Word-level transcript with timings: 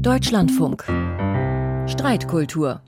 Deutschlandfunk. 0.00 0.84
Streitkultur. 1.86 2.80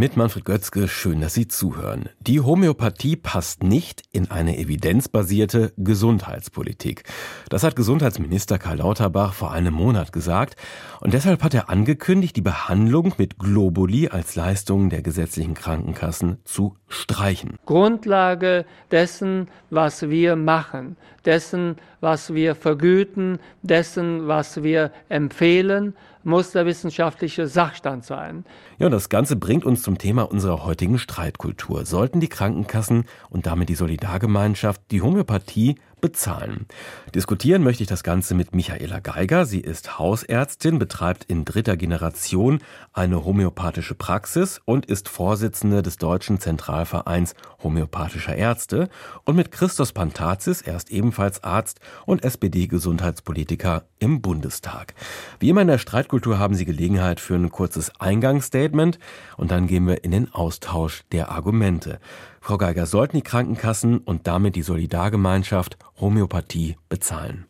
Mit 0.00 0.16
Manfred 0.16 0.46
Götzke, 0.46 0.88
schön, 0.88 1.20
dass 1.20 1.34
Sie 1.34 1.46
zuhören. 1.46 2.08
Die 2.20 2.40
Homöopathie 2.40 3.16
passt 3.16 3.62
nicht 3.62 4.02
in 4.12 4.30
eine 4.30 4.56
evidenzbasierte 4.56 5.74
Gesundheitspolitik. 5.76 7.02
Das 7.50 7.64
hat 7.64 7.76
Gesundheitsminister 7.76 8.58
Karl 8.58 8.78
Lauterbach 8.78 9.34
vor 9.34 9.52
einem 9.52 9.74
Monat 9.74 10.10
gesagt. 10.10 10.56
Und 11.02 11.12
deshalb 11.12 11.42
hat 11.42 11.52
er 11.52 11.68
angekündigt, 11.68 12.34
die 12.34 12.40
Behandlung 12.40 13.12
mit 13.18 13.38
Globuli 13.38 14.08
als 14.08 14.36
Leistung 14.36 14.88
der 14.88 15.02
gesetzlichen 15.02 15.52
Krankenkassen 15.52 16.38
zu 16.44 16.76
streichen. 16.88 17.58
Grundlage 17.66 18.64
dessen, 18.90 19.48
was 19.68 20.08
wir 20.08 20.34
machen, 20.34 20.96
dessen, 21.26 21.76
was 22.00 22.32
wir 22.32 22.54
vergüten, 22.54 23.38
dessen, 23.60 24.26
was 24.26 24.62
wir 24.62 24.92
empfehlen, 25.10 25.94
muss 26.24 26.52
der 26.52 26.66
wissenschaftliche 26.66 27.46
Sachstand 27.46 28.04
sein. 28.04 28.44
Ja, 28.78 28.88
das 28.88 29.08
Ganze 29.08 29.36
bringt 29.36 29.64
uns 29.64 29.82
zum 29.82 29.98
Thema 29.98 30.30
unserer 30.30 30.64
heutigen 30.64 30.98
Streitkultur. 30.98 31.86
Sollten 31.86 32.20
die 32.20 32.28
Krankenkassen 32.28 33.04
und 33.28 33.46
damit 33.46 33.68
die 33.68 33.74
Solidargemeinschaft 33.74 34.82
die 34.90 35.02
Homöopathie 35.02 35.76
bezahlen. 36.00 36.66
Diskutieren 37.14 37.62
möchte 37.62 37.82
ich 37.82 37.88
das 37.88 38.02
Ganze 38.02 38.34
mit 38.34 38.54
Michaela 38.54 39.00
Geiger. 39.00 39.46
Sie 39.46 39.60
ist 39.60 39.98
Hausärztin, 39.98 40.78
betreibt 40.78 41.24
in 41.24 41.44
dritter 41.44 41.76
Generation 41.76 42.60
eine 42.92 43.24
homöopathische 43.24 43.94
Praxis 43.94 44.60
und 44.64 44.86
ist 44.86 45.08
Vorsitzende 45.08 45.82
des 45.82 45.96
Deutschen 45.96 46.40
Zentralvereins 46.40 47.34
homöopathischer 47.62 48.34
Ärzte. 48.34 48.88
Und 49.24 49.36
mit 49.36 49.52
Christos 49.52 49.92
Pantazis, 49.92 50.62
er 50.62 50.76
ist 50.76 50.90
ebenfalls 50.90 51.44
Arzt 51.44 51.80
und 52.06 52.24
SPD-Gesundheitspolitiker 52.24 53.84
im 53.98 54.20
Bundestag. 54.20 54.94
Wie 55.38 55.48
immer 55.48 55.62
in 55.62 55.68
der 55.68 55.78
Streitkultur 55.78 56.38
haben 56.38 56.54
Sie 56.54 56.64
Gelegenheit 56.64 57.20
für 57.20 57.34
ein 57.34 57.50
kurzes 57.50 57.92
Eingangsstatement 58.00 58.98
und 59.36 59.50
dann 59.50 59.66
gehen 59.66 59.86
wir 59.86 60.04
in 60.04 60.10
den 60.10 60.32
Austausch 60.32 61.02
der 61.12 61.30
Argumente. 61.30 62.00
Frau 62.40 62.56
Geiger, 62.56 62.86
sollten 62.86 63.16
die 63.16 63.22
Krankenkassen 63.22 63.98
und 63.98 64.26
damit 64.26 64.56
die 64.56 64.62
Solidargemeinschaft 64.62 65.76
Homöopathie 66.00 66.76
bezahlen? 66.88 67.46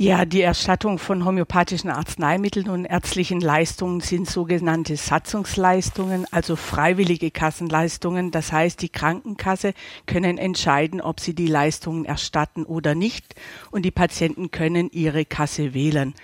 Ja, 0.00 0.24
die 0.24 0.42
Erstattung 0.42 1.00
von 1.00 1.24
homöopathischen 1.24 1.90
Arzneimitteln 1.90 2.68
und 2.68 2.84
ärztlichen 2.84 3.40
Leistungen 3.40 3.98
sind 3.98 4.30
sogenannte 4.30 4.96
Satzungsleistungen, 4.96 6.24
also 6.30 6.54
freiwillige 6.54 7.32
Kassenleistungen. 7.32 8.30
Das 8.30 8.52
heißt, 8.52 8.80
die 8.80 8.90
Krankenkasse 8.90 9.74
können 10.06 10.38
entscheiden, 10.38 11.00
ob 11.00 11.18
sie 11.18 11.34
die 11.34 11.48
Leistungen 11.48 12.04
erstatten 12.04 12.62
oder 12.62 12.94
nicht 12.94 13.34
und 13.72 13.84
die 13.84 13.90
Patienten 13.90 14.52
können 14.52 14.88
ihre 14.92 15.24
Kasse 15.24 15.74
wählen. 15.74 16.14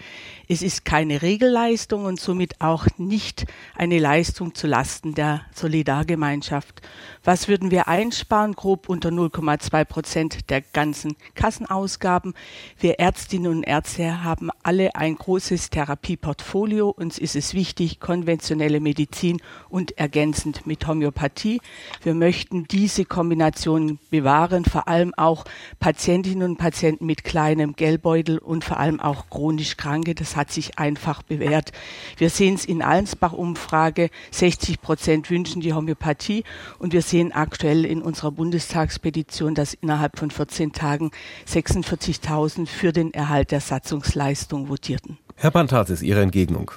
Es 0.47 0.61
ist 0.61 0.85
keine 0.85 1.23
Regelleistung 1.23 2.05
und 2.05 2.21
somit 2.21 2.61
auch 2.61 2.87
nicht 2.99 3.47
eine 3.77 3.99
Leistung 3.99 4.55
zu 4.55 4.67
Lasten 4.67 5.15
der 5.15 5.43
Solidargemeinschaft. 5.55 6.83
Was 7.23 7.49
würden 7.49 7.71
wir 7.71 7.89
einsparen? 7.89 8.53
Grob 8.53 8.91
unter 8.91 9.09
0,2 9.09 9.85
Prozent 9.87 10.51
der 10.51 10.61
ganzen 10.61 11.17
Kassenausgaben. 11.35 12.35
Wir 12.79 12.99
Ärztinnen 12.99 13.51
und 13.51 13.63
Ärzte 13.63 14.23
haben 14.23 14.51
alle 14.63 14.95
ein 14.95 15.15
großes 15.15 15.71
Therapieportfolio. 15.71 16.91
Uns 16.91 17.19
ist 17.19 17.37
es 17.37 17.55
wichtig, 17.55 17.99
konventionelle 17.99 18.81
Medizin 18.81 19.41
und 19.71 19.97
ergänzend 19.97 20.67
mit 20.67 20.87
Homöopathie. 20.87 21.63
Wir 22.03 22.15
möchten 22.15 22.69
diese 22.69 23.07
Kombination 23.07 23.99
bewahren, 24.11 24.67
vor 24.67 24.89
allem 24.89 25.15
auch 25.15 25.47
Patientinnen 25.81 26.51
und 26.51 26.59
Patienten 26.59 27.07
mit 27.07 27.25
kleinem 27.25 27.75
Geldbeutel 27.75 28.37
und 28.37 28.65
vor 28.65 28.79
allem 28.79 29.01
auch 29.01 29.31
chronisch 29.31 29.79
Kranke. 29.79 30.15
Das 30.15 30.34
hat 30.37 30.51
sich 30.51 30.79
einfach 30.79 31.23
bewährt. 31.23 31.73
Wir 32.17 32.31
sehen 32.31 32.55
es 32.55 32.65
in 32.65 32.83
Allensbach-Umfrage, 32.83 34.11
60 34.31 34.81
Prozent 34.81 35.31
wünschen 35.31 35.61
die 35.61 35.73
Homöopathie 35.73 36.45
und 36.79 36.93
wir 36.93 37.03
sehen 37.03 37.33
aktuell 37.33 37.85
in 37.85 38.03
unserer 38.03 38.31
Bundestagspetition, 38.31 39.55
dass 39.55 39.75
innerhalb 39.75 40.19
von 40.19 40.31
14 40.31 40.73
Tagen 40.73 41.11
46.000 41.49 42.67
für 42.67 42.93
den 42.93 43.13
Erhalt 43.15 43.51
der 43.51 43.61
Satzungsleistung 43.61 44.67
votierten. 44.69 45.19
Herr 45.37 45.51
Pantatis, 45.51 46.03
Ihre 46.03 46.23
Entgegnung. 46.23 46.71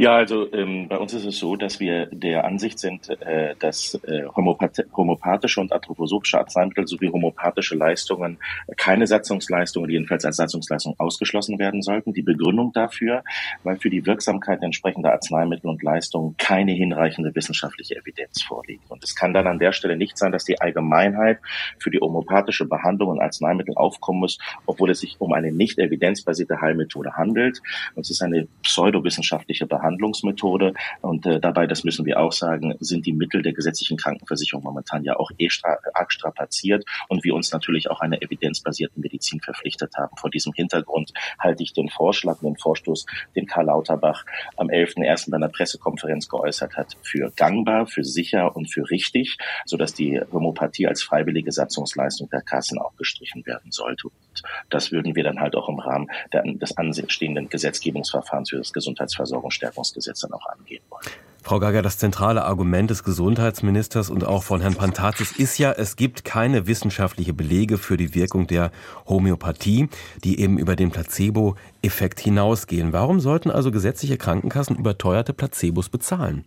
Ja, 0.00 0.14
also 0.14 0.46
ähm, 0.52 0.86
bei 0.86 0.96
uns 0.96 1.12
ist 1.12 1.24
es 1.24 1.38
so, 1.38 1.56
dass 1.56 1.80
wir 1.80 2.06
der 2.06 2.44
Ansicht 2.44 2.78
sind, 2.78 3.10
äh, 3.20 3.56
dass 3.58 3.98
äh, 4.04 4.26
Homöopath 4.36 4.86
homöopathische 4.96 5.60
und 5.60 5.72
anthroposophische 5.72 6.38
Arzneimittel 6.38 6.86
sowie 6.86 7.08
homöopathische 7.08 7.74
Leistungen 7.74 8.38
keine 8.76 9.08
Satzungsleistungen, 9.08 9.90
jedenfalls 9.90 10.24
als 10.24 10.36
Satzungsleistung 10.36 10.94
ausgeschlossen 10.98 11.58
werden 11.58 11.82
sollten. 11.82 12.12
Die 12.12 12.22
Begründung 12.22 12.72
dafür, 12.72 13.24
weil 13.64 13.76
für 13.78 13.90
die 13.90 14.06
Wirksamkeit 14.06 14.62
entsprechender 14.62 15.10
Arzneimittel 15.10 15.68
und 15.68 15.82
Leistungen 15.82 16.36
keine 16.36 16.70
hinreichende 16.70 17.34
wissenschaftliche 17.34 17.96
Evidenz 17.96 18.40
vorliegt. 18.42 18.88
Und 18.92 19.02
es 19.02 19.16
kann 19.16 19.34
dann 19.34 19.48
an 19.48 19.58
der 19.58 19.72
Stelle 19.72 19.96
nicht 19.96 20.16
sein, 20.16 20.30
dass 20.30 20.44
die 20.44 20.60
Allgemeinheit 20.60 21.40
für 21.80 21.90
die 21.90 21.98
homöopathische 21.98 22.66
Behandlung 22.66 23.08
und 23.08 23.20
Arzneimittel 23.20 23.74
aufkommen 23.74 24.20
muss, 24.20 24.38
obwohl 24.64 24.90
es 24.90 25.00
sich 25.00 25.16
um 25.18 25.32
eine 25.32 25.50
nicht 25.50 25.76
evidenzbasierte 25.76 26.60
Heilmethode 26.60 27.16
handelt. 27.16 27.60
Und 27.96 28.02
es 28.02 28.10
ist 28.10 28.22
eine 28.22 28.46
pseudowissenschaftliche 28.62 29.66
Behandlung 29.66 29.87
Behandlungsmethode. 29.88 30.74
Und 31.00 31.26
äh, 31.26 31.40
dabei, 31.40 31.66
das 31.66 31.84
müssen 31.84 32.04
wir 32.04 32.20
auch 32.20 32.32
sagen, 32.32 32.74
sind 32.80 33.06
die 33.06 33.12
Mittel 33.12 33.42
der 33.42 33.52
gesetzlichen 33.52 33.96
Krankenversicherung 33.96 34.62
momentan 34.62 35.04
ja 35.04 35.16
auch 35.16 35.30
eh 35.38 35.48
stra 35.48 35.78
arg 35.94 36.12
strapaziert 36.12 36.84
und 37.08 37.24
wir 37.24 37.34
uns 37.34 37.52
natürlich 37.52 37.90
auch 37.90 38.00
einer 38.00 38.20
evidenzbasierten 38.22 39.00
Medizin 39.00 39.40
verpflichtet 39.40 39.94
haben. 39.96 40.16
Vor 40.16 40.30
diesem 40.30 40.52
Hintergrund 40.52 41.12
halte 41.38 41.62
ich 41.62 41.72
den 41.72 41.88
Vorschlag, 41.88 42.38
den 42.40 42.56
Vorstoß, 42.56 43.06
den 43.34 43.46
Karl 43.46 43.66
Lauterbach 43.66 44.24
am 44.56 44.68
11.01. 44.68 45.30
bei 45.30 45.36
einer 45.36 45.48
Pressekonferenz 45.48 46.28
geäußert 46.28 46.76
hat, 46.76 46.96
für 47.02 47.32
gangbar, 47.36 47.86
für 47.86 48.04
sicher 48.04 48.54
und 48.54 48.72
für 48.72 48.88
richtig, 48.90 49.38
sodass 49.64 49.94
die 49.94 50.20
Homöopathie 50.32 50.86
als 50.86 51.02
freiwillige 51.02 51.52
Satzungsleistung 51.52 52.28
der 52.30 52.42
Kassen 52.42 52.78
auch 52.78 52.96
gestrichen 52.96 53.44
werden 53.46 53.70
sollte. 53.70 54.08
Und 54.08 54.42
das 54.70 54.92
würden 54.92 55.14
wir 55.14 55.24
dann 55.24 55.40
halt 55.40 55.56
auch 55.56 55.68
im 55.68 55.78
Rahmen 55.78 56.08
der, 56.32 56.42
des 56.42 56.76
anstehenden 56.76 57.48
Gesetzgebungsverfahrens 57.48 58.50
für 58.50 58.58
das 58.58 58.72
Gesundheitsversorgungsstärkung 58.72 59.77
Verfassungsgesetz 59.78 60.20
dann 60.20 60.32
auch 60.32 60.46
angehen 60.46 60.82
wollen. 60.90 61.06
Frau 61.42 61.60
Gager, 61.60 61.80
das 61.80 61.96
zentrale 61.96 62.44
Argument 62.44 62.90
des 62.90 63.04
Gesundheitsministers 63.04 64.10
und 64.10 64.24
auch 64.24 64.42
von 64.42 64.60
Herrn 64.60 64.74
Pantazis 64.74 65.32
ist 65.32 65.56
ja, 65.56 65.72
es 65.72 65.96
gibt 65.96 66.24
keine 66.24 66.66
wissenschaftliche 66.66 67.32
Belege 67.32 67.78
für 67.78 67.96
die 67.96 68.14
Wirkung 68.14 68.46
der 68.46 68.70
Homöopathie, 69.06 69.88
die 70.24 70.40
eben 70.40 70.58
über 70.58 70.76
den 70.76 70.90
Placebo-Effekt 70.90 72.20
hinausgehen. 72.20 72.92
Warum 72.92 73.20
sollten 73.20 73.50
also 73.50 73.70
gesetzliche 73.70 74.18
Krankenkassen 74.18 74.76
überteuerte 74.76 75.32
Placebos 75.32 75.88
bezahlen? 75.88 76.44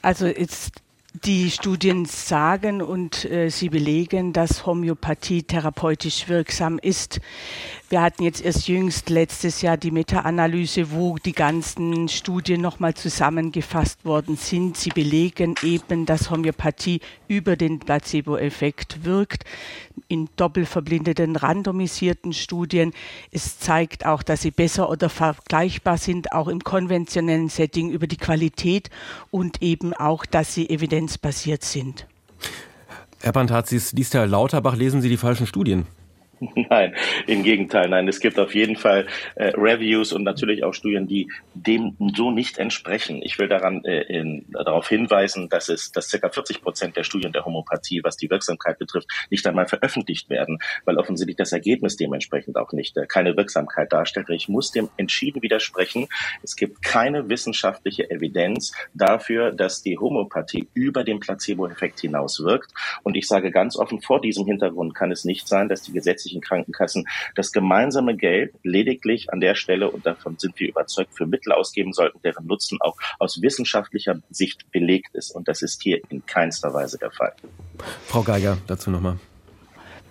Also 0.00 0.26
jetzt 0.26 0.80
die 1.24 1.50
Studien 1.50 2.04
sagen 2.04 2.82
und 2.82 3.24
äh, 3.24 3.48
sie 3.48 3.68
belegen, 3.68 4.32
dass 4.32 4.66
Homöopathie 4.66 5.42
therapeutisch 5.42 6.28
wirksam 6.28 6.78
ist. 6.78 7.20
Wir 7.88 8.02
hatten 8.02 8.24
jetzt 8.24 8.44
erst 8.44 8.66
jüngst 8.66 9.10
letztes 9.10 9.62
Jahr 9.62 9.76
die 9.76 9.92
Meta-Analyse, 9.92 10.90
wo 10.90 11.18
die 11.18 11.32
ganzen 11.32 12.08
Studien 12.08 12.60
nochmal 12.60 12.94
zusammengefasst 12.94 14.04
worden 14.04 14.36
sind. 14.36 14.76
Sie 14.76 14.88
belegen 14.88 15.54
eben, 15.62 16.04
dass 16.04 16.28
Homöopathie 16.28 17.00
über 17.28 17.54
den 17.54 17.78
Placebo-Effekt 17.78 19.04
wirkt. 19.04 19.44
In 20.08 20.28
doppelverblindeten, 20.34 21.36
randomisierten 21.36 22.32
Studien. 22.32 22.92
Es 23.30 23.60
zeigt 23.60 24.04
auch, 24.04 24.24
dass 24.24 24.42
sie 24.42 24.50
besser 24.50 24.90
oder 24.90 25.08
vergleichbar 25.08 25.96
sind, 25.96 26.32
auch 26.32 26.48
im 26.48 26.64
konventionellen 26.64 27.48
Setting 27.48 27.90
über 27.90 28.08
die 28.08 28.16
Qualität 28.16 28.90
und 29.30 29.62
eben 29.62 29.94
auch, 29.94 30.26
dass 30.26 30.54
sie 30.54 30.68
evidenzbasiert 30.68 31.62
sind. 31.62 32.08
Herr 33.20 33.32
Pantazis, 33.32 33.92
liest 33.92 34.14
Herr 34.14 34.26
Lauterbach, 34.26 34.74
lesen 34.74 35.02
Sie 35.02 35.08
die 35.08 35.16
falschen 35.16 35.46
Studien? 35.46 35.86
Nein, 36.70 36.94
im 37.26 37.42
Gegenteil. 37.42 37.88
Nein, 37.88 38.08
es 38.08 38.20
gibt 38.20 38.38
auf 38.38 38.54
jeden 38.54 38.76
Fall 38.76 39.06
äh, 39.36 39.52
Reviews 39.56 40.12
und 40.12 40.22
natürlich 40.22 40.64
auch 40.64 40.74
Studien, 40.74 41.06
die 41.06 41.30
dem 41.54 41.96
so 42.14 42.30
nicht 42.30 42.58
entsprechen. 42.58 43.22
Ich 43.22 43.38
will 43.38 43.48
daran 43.48 43.84
äh, 43.84 44.02
in, 44.02 44.44
darauf 44.50 44.88
hinweisen, 44.88 45.48
dass 45.48 45.68
es, 45.68 45.92
dass 45.92 46.10
ca. 46.10 46.28
40 46.28 46.62
Prozent 46.62 46.96
der 46.96 47.04
Studien 47.04 47.32
der 47.32 47.44
Homöopathie, 47.44 48.02
was 48.04 48.16
die 48.16 48.28
Wirksamkeit 48.28 48.78
betrifft, 48.78 49.08
nicht 49.30 49.46
einmal 49.46 49.66
veröffentlicht 49.66 50.28
werden, 50.28 50.58
weil 50.84 50.98
offensichtlich 50.98 51.36
das 51.36 51.52
Ergebnis 51.52 51.96
dementsprechend 51.96 52.56
auch 52.56 52.72
nicht 52.72 52.96
äh, 52.98 53.06
keine 53.06 53.36
Wirksamkeit 53.36 53.92
darstellt. 53.92 54.28
Ich 54.30 54.48
muss 54.48 54.72
dem 54.72 54.90
entschieden 54.98 55.42
widersprechen. 55.42 56.06
Es 56.42 56.56
gibt 56.56 56.82
keine 56.82 57.28
wissenschaftliche 57.30 58.10
Evidenz 58.10 58.72
dafür, 58.92 59.52
dass 59.52 59.82
die 59.82 59.96
Homöopathie 59.96 60.68
über 60.74 61.02
den 61.02 61.20
Placebo-Effekt 61.20 62.00
hinaus 62.00 62.40
wirkt. 62.40 62.72
Und 63.04 63.16
ich 63.16 63.26
sage 63.26 63.50
ganz 63.50 63.76
offen, 63.76 64.02
vor 64.02 64.20
diesem 64.20 64.44
Hintergrund 64.44 64.94
kann 64.94 65.10
es 65.10 65.24
nicht 65.24 65.48
sein, 65.48 65.68
dass 65.70 65.82
die 65.82 65.92
Gesetze 65.92 66.25
gesetzlichen 66.26 66.40
Krankenkassen 66.40 67.06
das 67.34 67.52
gemeinsame 67.52 68.16
Geld 68.16 68.54
lediglich 68.62 69.32
an 69.32 69.40
der 69.40 69.54
Stelle, 69.54 69.90
und 69.90 70.06
davon 70.06 70.36
sind 70.38 70.58
wir 70.58 70.68
überzeugt, 70.68 71.14
für 71.14 71.26
Mittel 71.26 71.52
ausgeben 71.52 71.92
sollten, 71.92 72.20
deren 72.22 72.46
Nutzen 72.46 72.78
auch 72.80 72.96
aus 73.18 73.40
wissenschaftlicher 73.42 74.20
Sicht 74.30 74.70
belegt 74.72 75.14
ist. 75.14 75.30
Und 75.30 75.48
das 75.48 75.62
ist 75.62 75.82
hier 75.82 76.00
in 76.08 76.24
keinster 76.26 76.72
Weise 76.74 76.98
der 76.98 77.10
Fall. 77.10 77.32
Frau 78.06 78.22
Geiger, 78.22 78.58
dazu 78.66 78.90
nochmal. 78.90 79.18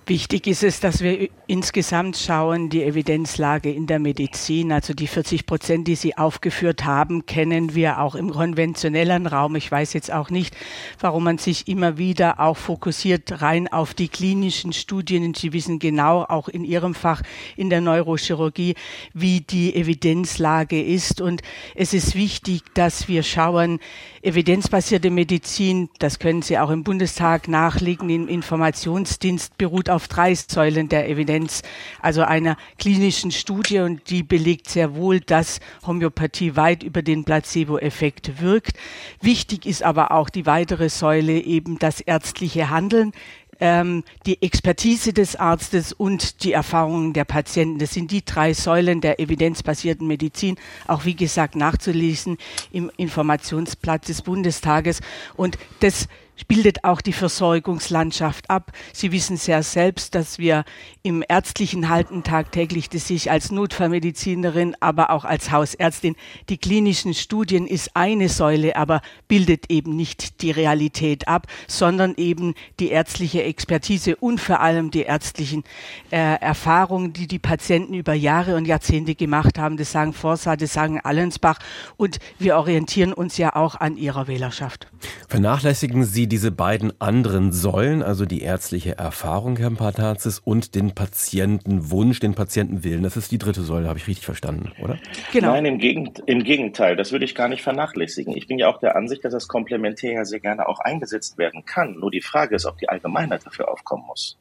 Wichtig 0.07 0.45
ist 0.45 0.61
es, 0.61 0.79
dass 0.79 1.01
wir 1.01 1.29
insgesamt 1.47 2.15
schauen, 2.15 2.69
die 2.69 2.83
Evidenzlage 2.83 3.71
in 3.71 3.87
der 3.87 3.97
Medizin, 3.97 4.71
also 4.71 4.93
die 4.93 5.07
40 5.07 5.47
Prozent, 5.47 5.87
die 5.87 5.95
Sie 5.95 6.15
aufgeführt 6.15 6.85
haben, 6.85 7.25
kennen 7.25 7.73
wir 7.73 7.99
auch 7.99 8.13
im 8.13 8.29
konventionellen 8.29 9.25
Raum. 9.25 9.55
Ich 9.55 9.71
weiß 9.71 9.93
jetzt 9.93 10.13
auch 10.13 10.29
nicht, 10.29 10.55
warum 10.99 11.23
man 11.23 11.39
sich 11.39 11.67
immer 11.67 11.97
wieder 11.97 12.39
auch 12.39 12.55
fokussiert 12.55 13.41
rein 13.41 13.67
auf 13.67 13.95
die 13.95 14.07
klinischen 14.07 14.73
Studien. 14.73 15.33
Sie 15.33 15.53
wissen 15.53 15.79
genau, 15.79 16.21
auch 16.21 16.49
in 16.49 16.65
Ihrem 16.65 16.93
Fach 16.93 17.23
in 17.57 17.71
der 17.71 17.81
Neurochirurgie, 17.81 18.75
wie 19.15 19.41
die 19.41 19.75
Evidenzlage 19.75 20.83
ist. 20.83 21.19
Und 21.19 21.41
es 21.73 21.95
ist 21.95 22.13
wichtig, 22.13 22.61
dass 22.75 23.07
wir 23.07 23.23
schauen, 23.23 23.79
evidenzbasierte 24.21 25.09
Medizin, 25.09 25.89
das 25.97 26.19
können 26.19 26.43
Sie 26.43 26.59
auch 26.59 26.69
im 26.69 26.83
Bundestag 26.83 27.47
nachlegen, 27.47 28.11
im 28.11 28.27
Informationsdienst 28.27 29.57
beruht 29.57 29.89
auf 29.89 29.94
drei 30.00 30.36
Säulen 30.36 30.89
der 30.89 31.09
Evidenz, 31.09 31.62
also 32.01 32.24
einer 32.24 32.57
klinischen 32.77 33.31
Studie 33.31 33.80
und 33.80 34.09
die 34.09 34.24
belegt 34.24 34.69
sehr 34.69 34.95
wohl, 34.95 35.19
dass 35.19 35.59
Homöopathie 35.86 36.56
weit 36.56 36.83
über 36.83 37.01
den 37.01 37.24
Placebo-Effekt 37.24 38.42
wirkt. 38.42 38.77
Wichtig 39.21 39.65
ist 39.65 39.83
aber 39.83 40.12
auch 40.12 40.30
die 40.30 40.45
weitere 40.45 40.89
Säule 40.89 41.39
eben 41.39 41.80
das 41.80 42.01
ärztliche 42.01 42.69
Handeln 42.69 43.12
ähm, 43.59 44.03
die 44.25 44.42
Expertise 44.42 45.13
des 45.13 45.36
Arztes 45.36 45.94
und 45.94 46.44
die 46.44 46.51
Erfahrungen 46.51 47.13
der 47.13 47.25
Patienten. 47.25 47.80
Das 47.80 47.94
sind 47.94 48.12
die 48.12 48.25
drei 48.25 48.53
Säulen 48.53 49.01
der 49.01 49.19
evidenzbasierten 49.19 50.07
Medizin, 50.07 50.57
auch 50.88 51.06
wie 51.06 51.15
gesagt 51.15 51.56
nachzulesen 51.56 52.38
im 52.71 52.91
Informationsblatt 52.98 54.07
des 54.07 54.21
Bundestages. 54.21 55.01
Und 55.36 55.57
das 55.80 56.07
bildet 56.47 56.83
auch 56.83 57.01
die 57.01 57.13
Versorgungslandschaft 57.13 58.49
ab. 58.49 58.71
Sie 58.93 59.11
wissen 59.11 59.37
sehr 59.37 59.63
selbst, 59.63 60.15
dass 60.15 60.37
wir 60.37 60.65
im 61.03 61.23
ärztlichen 61.27 61.89
Halten 61.89 62.23
tagtäglich, 62.23 62.89
das 62.89 63.09
ich 63.09 63.31
als 63.31 63.51
Notfallmedizinerin, 63.51 64.75
aber 64.79 65.11
auch 65.11 65.25
als 65.25 65.51
Hausärztin, 65.51 66.15
die 66.49 66.57
klinischen 66.57 67.13
Studien 67.13 67.67
ist 67.67 67.91
eine 67.95 68.29
Säule, 68.29 68.75
aber 68.75 69.01
bildet 69.27 69.71
eben 69.71 69.95
nicht 69.95 70.41
die 70.41 70.51
Realität 70.51 71.27
ab, 71.27 71.47
sondern 71.67 72.15
eben 72.15 72.53
die 72.79 72.89
ärztliche 72.89 73.43
Expertise 73.43 74.15
und 74.15 74.39
vor 74.41 74.59
allem 74.59 74.91
die 74.91 75.03
ärztlichen 75.03 75.63
äh, 76.11 76.17
Erfahrungen, 76.39 77.13
die 77.13 77.27
die 77.27 77.39
Patienten 77.39 77.93
über 77.93 78.13
Jahre 78.13 78.55
und 78.55 78.65
Jahrzehnte 78.65 79.15
gemacht 79.15 79.57
haben. 79.57 79.77
Das 79.77 79.91
sagen 79.91 80.13
Forsa, 80.13 80.55
das 80.55 80.73
sagen 80.73 80.99
Allensbach 81.01 81.59
und 81.97 82.19
wir 82.39 82.57
orientieren 82.57 83.13
uns 83.13 83.38
ja 83.38 83.55
auch 83.55 83.75
an 83.75 83.97
ihrer 83.97 84.27
Wählerschaft. 84.27 84.88
Vernachlässigen 85.27 86.03
Sie 86.03 86.25
Sie 86.25 86.30
diese 86.30 86.51
beiden 86.51 86.92
anderen 87.00 87.51
Säulen, 87.51 88.01
also 88.01 88.25
die 88.25 88.42
ärztliche 88.42 88.98
Erfahrung, 88.98 89.57
Herr 89.57 89.69
Patazis, 89.69 90.39
und 90.39 90.74
den 90.74 90.95
Patientenwunsch, 90.95 92.19
den 92.19 92.33
Patientenwillen. 92.33 93.04
Das 93.04 93.16
ist 93.16 93.31
die 93.31 93.38
dritte 93.38 93.62
Säule, 93.62 93.88
habe 93.88 94.00
ich 94.00 94.07
richtig 94.07 94.25
verstanden, 94.25 94.72
oder? 94.81 94.98
Genau. 95.31 95.51
Nein, 95.51 95.66
im, 95.66 95.77
Gegend, 95.77 96.24
im 96.25 96.44
Gegenteil. 96.44 96.95
Das 96.95 97.12
würde 97.12 97.25
ich 97.25 97.36
gar 97.36 97.48
nicht 97.48 97.62
vernachlässigen. 97.62 98.36
Ich 98.36 98.48
bin 98.48 98.57
ja 98.57 98.69
auch 98.69 98.80
der 98.80 98.95
Ansicht, 98.95 99.24
dass 99.24 99.33
das 99.33 99.48
komplementär 99.48 100.13
ja 100.13 100.25
sehr 100.25 100.39
gerne 100.39 100.68
auch 100.68 100.80
eingesetzt 100.80 101.38
werden 101.38 101.63
kann. 101.63 102.00
Nur 102.00 102.10
die 102.10 102.22
Frage 102.22 102.56
ist, 102.56 102.66
ob 102.66 102.80
die 102.80 102.89
Allgemeinheit 102.89 103.45
dafür 103.45 103.69
aufkommen 103.69 104.06
muss. 104.07 104.39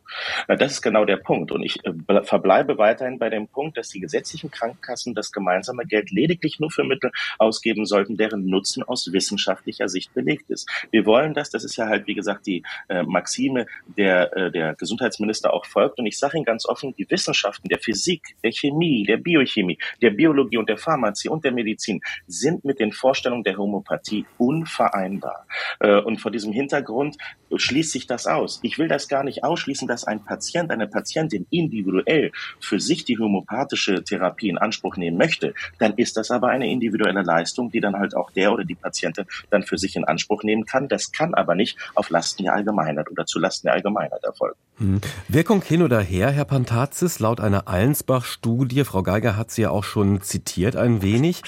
Das 0.49 0.73
ist 0.73 0.81
genau 0.81 1.05
der 1.05 1.19
Punkt. 1.19 1.53
Und 1.53 1.63
ich 1.63 1.85
äh, 1.85 1.93
verbleibe 2.23 2.79
weiterhin 2.79 3.19
bei 3.19 3.29
dem 3.29 3.47
Punkt, 3.47 3.77
dass 3.77 3.91
die 3.91 4.01
gesetzlichen 4.01 4.51
Krankenkassen 4.51 5.15
das 5.15 5.33
gemeinsame 5.33 5.85
Geld 5.85 6.11
lediglich 6.11 6.61
nur 6.61 6.71
für 6.71 6.85
Mittel 6.85 7.13
ausgeben 7.39 7.85
sollten, 7.85 8.17
deren 8.17 8.47
Nutzen 8.47 8.83
aus 8.83 9.13
wissenschaftlicher 9.13 9.91
Sicht 9.91 10.15
belegt 10.15 10.49
ist. 10.49 10.67
Wir 10.91 11.05
wollen 11.05 11.35
das, 11.35 11.51
das 11.51 11.63
ist 11.63 11.74
ja 11.77 11.87
halt, 11.87 12.07
wie 12.07 12.15
gesagt, 12.15 12.47
die 12.47 12.63
äh, 12.89 13.03
Maxime, 13.03 13.67
der 13.97 14.37
äh, 14.37 14.51
der 14.51 14.75
Gesundheitsminister 14.75 15.53
auch 15.53 15.67
folgt. 15.67 15.99
Und 15.99 16.07
ich 16.07 16.19
sage 16.19 16.37
Ihnen 16.37 16.45
ganz 16.45 16.67
offen, 16.67 16.95
die 16.97 17.09
Wissenschaften 17.09 17.69
der 17.69 17.79
Physik, 17.79 18.37
der 18.43 18.53
Chemie, 18.53 19.05
der 19.05 19.19
Biochemie, 19.19 19.79
der 20.03 20.11
Biologie 20.11 20.59
und 20.59 20.69
der 20.69 20.79
Pharmazie 20.79 21.29
und 21.29 21.45
der 21.45 21.53
Medizin 21.53 22.01
sind 22.27 22.65
mit 22.65 22.81
den 22.81 22.93
Vorstellungen 22.93 23.45
der 23.45 23.57
Homöopathie 23.57 24.27
unvereinbar. 24.39 25.47
Äh, 25.81 26.01
und 26.01 26.21
vor 26.21 26.31
diesem 26.31 26.53
Hintergrund 26.53 27.17
schließt 27.55 27.93
sich 27.93 28.07
das 28.07 28.27
aus. 28.27 28.61
Ich 28.63 28.79
will 28.79 28.89
das 28.89 29.09
gar 29.09 29.25
nicht 29.25 29.45
ausschließen, 29.45 29.87
dass 29.89 30.05
ein 30.05 30.25
Patient, 30.25 30.71
eine 30.71 30.87
Patientin 30.87 31.47
individuell 31.51 32.33
für 32.61 32.81
sich 32.81 33.05
die 33.05 33.19
homöopathische 33.19 34.03
Therapie 34.05 34.49
in 34.49 34.59
Anspruch 34.59 34.97
nehmen 34.97 35.17
möchte. 35.17 35.55
Dann 35.79 35.95
ist 35.95 36.17
das 36.17 36.31
aber 36.31 36.49
eine 36.49 36.71
individuelle 36.71 37.23
Leistung, 37.23 37.71
die 37.71 37.81
dann 37.81 37.97
halt 37.97 38.17
auch 38.17 38.31
der 38.31 38.53
oder 38.53 38.65
die 38.65 38.75
Patientin 38.75 39.27
dann 39.51 39.63
für 39.63 39.79
sich 39.79 39.97
in 39.97 40.05
Anspruch 40.05 40.43
nehmen 40.43 40.67
kann. 40.67 40.89
Das 40.89 41.13
kann 41.13 41.35
aber 41.35 41.55
nicht 41.55 41.64
auf 41.95 42.11
Lasten 42.11 42.45
der 42.45 42.55
Allgemeinheit 42.55 43.11
oder 43.11 43.27
zu 43.27 43.39
Lasten 43.39 43.67
der 43.67 43.75
Allgemeinheit 43.75 44.23
erfolgen. 44.23 44.57
Hm. 44.79 45.01
Wirkung 45.29 45.63
hin 45.63 45.83
oder 45.83 46.01
her, 46.01 46.31
Herr 46.31 46.45
Pantazis, 46.45 47.21
laut 47.21 47.41
einer 47.41 47.69
Allensbach-Studie, 47.69 48.85
Frau 48.85 49.03
Geiger 49.03 49.37
hat 49.37 49.51
sie 49.51 49.63
ja 49.63 49.71
auch 49.71 49.85
schon 49.85 50.21
zitiert 50.21 50.75
ein 50.75 51.01
wenig, 51.01 51.43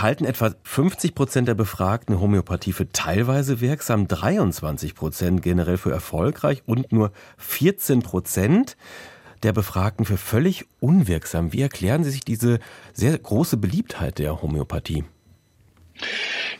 halten 0.00 0.24
etwa 0.24 0.54
50 0.62 1.14
Prozent 1.14 1.48
der 1.48 1.54
Befragten 1.54 2.20
Homöopathie 2.20 2.72
für 2.72 2.90
teilweise 2.92 3.60
wirksam, 3.60 4.06
23 4.06 4.94
Prozent 4.94 5.42
generell 5.42 5.76
für 5.76 5.90
erfolgreich 5.90 6.62
und 6.66 6.92
nur 6.92 7.10
14 7.38 8.02
Prozent 8.02 8.76
der 9.42 9.52
Befragten 9.52 10.04
für 10.04 10.16
völlig 10.16 10.66
unwirksam. 10.80 11.52
Wie 11.52 11.62
erklären 11.62 12.04
Sie 12.04 12.10
sich 12.10 12.24
diese 12.24 12.58
sehr 12.92 13.16
große 13.16 13.56
Beliebtheit 13.56 14.18
der 14.18 14.42
Homöopathie? 14.42 15.04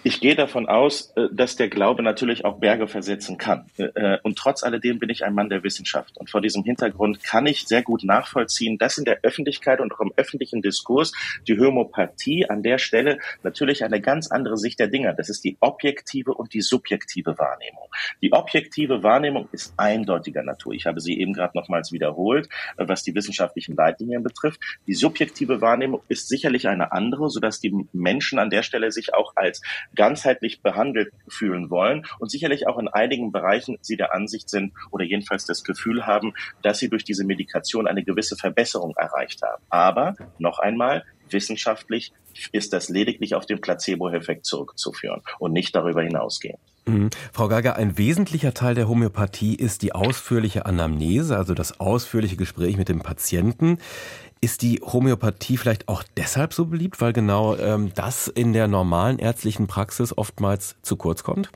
Ich 0.05 0.21
gehe 0.21 0.37
davon 0.37 0.69
aus, 0.69 1.13
äh, 1.17 1.27
dass 1.33 1.57
der 1.57 1.69
Glaube 1.69 2.03
natürlich 2.03 2.45
auch 2.45 2.61
Berge 2.61 2.87
versetzen 2.87 3.37
kann. 3.37 3.67
Äh, 3.79 3.85
äh, 3.95 4.19
und 4.23 4.39
trotz 4.39 4.63
alledem 4.63 5.01
bin 5.01 5.11
ich 5.11 5.25
ein 5.25 5.35
Mann 5.35 5.49
der 5.49 5.65
Wissenschaft. 5.65 6.17
Und 6.19 6.31
vor 6.31 6.41
diesem 6.41 6.63
Hintergrund 6.63 7.25
kann 7.25 7.47
ich 7.47 7.67
sehr 7.67 7.83
gut 7.83 8.05
nachvollziehen, 8.05 8.79
dass 8.79 8.99
in 8.99 9.05
der 9.05 9.21
Öffentlichkeit 9.23 9.81
und 9.81 9.93
auch 9.93 10.01
im 10.01 10.13
öffentlichen 10.17 10.63
Diskurs 10.63 11.13
die 11.49 11.59
Homöopathie 11.59 12.49
an 12.49 12.63
der 12.63 12.79
Stelle 12.79 13.19
natürlich 13.43 13.85
eine 13.85 14.01
ganz 14.01 14.31
andere 14.31 14.57
Sicht 14.57 14.79
der 14.79 14.87
Dinge. 14.87 15.15
Das 15.17 15.29
ist 15.29 15.43
die 15.43 15.57
objektive 15.61 16.33
und 16.33 16.55
die 16.55 16.61
subjektive 16.61 17.37
Wahrnehmung. 17.37 17.89
Die 18.23 18.33
objektive 18.33 19.03
Wahrnehmung 19.03 19.49
ist 19.51 19.75
eindeutiger 19.77 20.45
Natur. 20.45 20.75
Ich 20.75 20.87
habe 20.87 21.01
sie 21.01 21.19
eben 21.19 21.33
gerade 21.33 21.59
nochmals 21.59 21.91
wiederholt, 21.91 22.49
was 22.77 23.03
die 23.03 23.15
wissenschaftlichen 23.15 23.75
Leitlinien 23.75 24.23
betrifft. 24.23 24.61
Die 24.87 24.95
subjektive 24.95 25.61
Wahrnehmung 25.61 26.03
ist 26.09 26.29
sicherlich 26.29 26.69
eine 26.69 26.93
andere, 26.93 27.31
sodass 27.31 27.61
die 27.61 27.75
Menschen 27.93 28.39
an 28.39 28.51
der 28.51 28.63
Stelle 28.63 28.93
sich 28.93 29.15
auch 29.15 29.33
als 29.35 29.61
ganzheitlich 29.95 30.63
behandelt 30.63 31.13
fühlen 31.29 31.71
wollen 31.71 32.07
und 32.19 32.31
sicherlich 32.31 32.67
auch 32.67 32.79
in 32.79 32.89
einigen 32.89 33.33
Bereichen 33.33 33.79
sie 33.81 33.97
der 33.97 34.15
Ansicht 34.15 34.49
sind 34.49 34.73
oder 34.91 35.05
jedenfalls 35.05 35.45
das 35.45 35.65
Gefühl 35.65 36.07
haben, 36.07 36.35
dass 36.63 36.79
sie 36.79 36.89
durch 36.89 37.05
diese 37.05 37.25
Medikation 37.25 37.87
eine 37.87 38.05
gewisse 38.05 38.37
Verbesserung 38.37 38.95
erreicht 38.97 39.43
haben. 39.43 39.63
Aber 39.71 40.15
noch 40.39 40.59
einmal, 40.59 41.05
wissenschaftlich 41.33 42.13
ist 42.53 42.73
das 42.73 42.89
lediglich 42.89 43.35
auf 43.35 43.47
den 43.47 43.61
Placebo-Effekt 43.61 44.47
zurückzuführen 44.47 45.23
und 45.39 45.53
nicht 45.53 45.75
darüber 45.75 46.03
hinausgehen. 46.03 46.59
Mhm. 46.87 47.11
Frau 47.33 47.49
Geiger, 47.49 47.77
ein 47.77 47.99
wesentlicher 47.99 48.55
Teil 48.55 48.75
der 48.75 48.89
Homöopathie 48.89 49.55
ist 49.55 49.83
die 49.83 49.93
ausführliche 49.93 50.67
Anamnese, 50.67 51.37
also 51.37 51.55
das 51.55 51.81
ausführliche 51.81 52.37
Gespräch 52.37 52.77
mit 52.77 52.89
dem 52.89 53.01
Patienten. 53.01 53.79
Ist 54.41 54.63
die 54.63 54.81
Homöopathie 54.81 55.57
vielleicht 55.57 55.89
auch 55.89 56.05
deshalb 56.17 56.55
so 56.55 56.67
beliebt, 56.67 57.01
weil 57.01 57.13
genau 57.13 57.57
ähm, 57.57 57.93
das 57.95 58.29
in 58.29 58.53
der 58.53 58.69
normalen 58.69 59.19
ärztlichen 59.19 59.67
Praxis 59.67 60.17
oftmals 60.17 60.77
zu 60.83 60.97
kurz 60.97 61.25
kommt? 61.25 61.51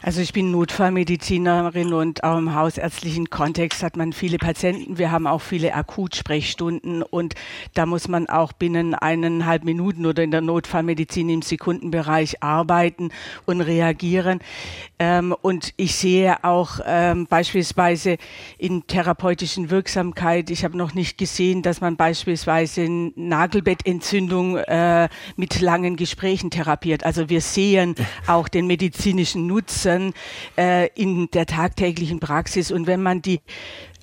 Also 0.00 0.20
ich 0.20 0.32
bin 0.32 0.52
Notfallmedizinerin 0.52 1.92
und 1.92 2.22
auch 2.22 2.38
im 2.38 2.54
hausärztlichen 2.54 3.30
Kontext 3.30 3.82
hat 3.82 3.96
man 3.96 4.12
viele 4.12 4.38
Patienten. 4.38 4.96
Wir 4.96 5.10
haben 5.10 5.26
auch 5.26 5.40
viele 5.40 5.74
Akutsprechstunden 5.74 7.02
und 7.02 7.34
da 7.74 7.84
muss 7.84 8.06
man 8.06 8.28
auch 8.28 8.52
binnen 8.52 8.94
eineinhalb 8.94 9.64
Minuten 9.64 10.06
oder 10.06 10.22
in 10.22 10.30
der 10.30 10.40
Notfallmedizin 10.40 11.28
im 11.28 11.42
Sekundenbereich 11.42 12.42
arbeiten 12.44 13.10
und 13.44 13.60
reagieren. 13.60 14.38
Ähm, 15.00 15.34
und 15.42 15.74
ich 15.76 15.96
sehe 15.96 16.44
auch 16.44 16.78
ähm, 16.86 17.26
beispielsweise 17.26 18.18
in 18.56 18.86
therapeutischen 18.86 19.70
Wirksamkeit, 19.70 20.50
ich 20.50 20.64
habe 20.64 20.76
noch 20.76 20.94
nicht 20.94 21.18
gesehen, 21.18 21.62
dass 21.62 21.80
man 21.80 21.96
beispielsweise 21.96 22.88
Nagelbettentzündung 23.16 24.58
äh, 24.58 25.08
mit 25.36 25.60
langen 25.60 25.96
Gesprächen 25.96 26.50
therapiert. 26.50 27.04
Also 27.04 27.28
wir 27.28 27.40
sehen 27.40 27.96
auch 28.28 28.46
den 28.46 28.68
medizinischen 28.68 29.48
Nutzen 29.48 29.57
nutzen 29.58 30.14
äh, 30.56 30.88
in 30.94 31.28
der 31.32 31.46
tagtäglichen 31.46 32.20
Praxis. 32.20 32.70
Und 32.70 32.86
wenn 32.86 33.02
man 33.02 33.22
die 33.22 33.40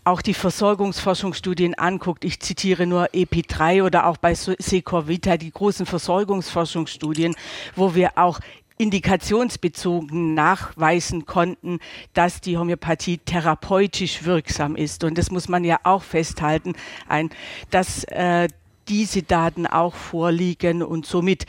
auch 0.04 0.22
die 0.22 0.36
Versorgungsforschungsstudien 0.36 1.74
anguckt, 1.74 2.26
ich 2.26 2.40
zitiere 2.40 2.86
nur 2.86 3.08
EP3 3.08 3.84
oder 3.84 4.06
auch 4.06 4.18
bei 4.18 4.36
Secor 4.36 5.08
Vita, 5.08 5.36
die 5.38 5.50
großen 5.50 5.88
Versorgungsforschungsstudien, 5.88 7.36
wo 7.76 7.96
wir 7.96 8.12
auch 8.16 8.40
indikationsbezogen 8.78 10.36
nachweisen 10.36 11.26
konnten, 11.26 11.80
dass 12.14 12.40
die 12.40 12.58
Homöopathie 12.58 13.18
therapeutisch 13.18 14.26
wirksam 14.26 14.76
ist. 14.76 15.04
Und 15.04 15.18
das 15.18 15.32
muss 15.32 15.48
man 15.48 15.64
ja 15.64 15.80
auch 15.84 16.04
festhalten, 16.04 16.74
ein, 17.08 17.32
dass 17.72 18.04
äh, 18.04 18.48
diese 18.88 19.24
Daten 19.24 19.66
auch 19.66 19.96
vorliegen 19.96 20.84
und 20.84 21.08
somit 21.08 21.48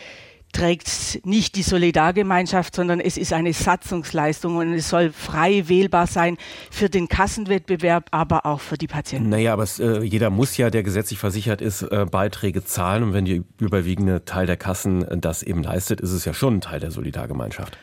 trägt 0.57 1.21
nicht 1.27 1.55
die 1.57 1.63
Solidargemeinschaft, 1.63 2.75
sondern 2.75 2.99
es 2.99 3.19
ist 3.19 3.35
eine 3.35 3.53
Satzungsleistung 3.53 4.57
und 4.57 4.73
es 4.73 4.89
soll 4.89 5.13
frei 5.13 5.69
wählbar 5.69 6.07
sein 6.07 6.39
für 6.71 6.89
den 6.89 7.09
Kassenwettbewerb, 7.09 8.09
aber 8.11 8.47
auch 8.47 8.61
für 8.61 8.79
die 8.79 8.87
Patienten. 8.87 9.29
Naja, 9.29 9.53
aber 9.53 9.65
es, 9.65 9.79
äh, 9.79 10.01
jeder 10.03 10.31
muss 10.31 10.57
ja, 10.57 10.71
der 10.71 10.83
gesetzlich 10.83 11.19
versichert 11.19 11.61
ist, 11.61 11.83
äh, 11.83 12.07
Beiträge 12.11 12.65
zahlen 12.65 13.03
und 13.03 13.13
wenn 13.13 13.27
die 13.27 13.45
überwiegende 13.61 14.25
Teil 14.25 14.47
der 14.47 14.57
Kassen 14.57 15.03
äh, 15.03 15.19
das 15.19 15.43
eben 15.43 15.63
leistet, 15.63 16.01
ist 16.01 16.13
es 16.13 16.25
ja 16.25 16.33
schon 16.33 16.55
ein 16.55 16.61
Teil 16.63 16.81
der 16.81 16.91
Solidargemeinschaft. 16.91 17.77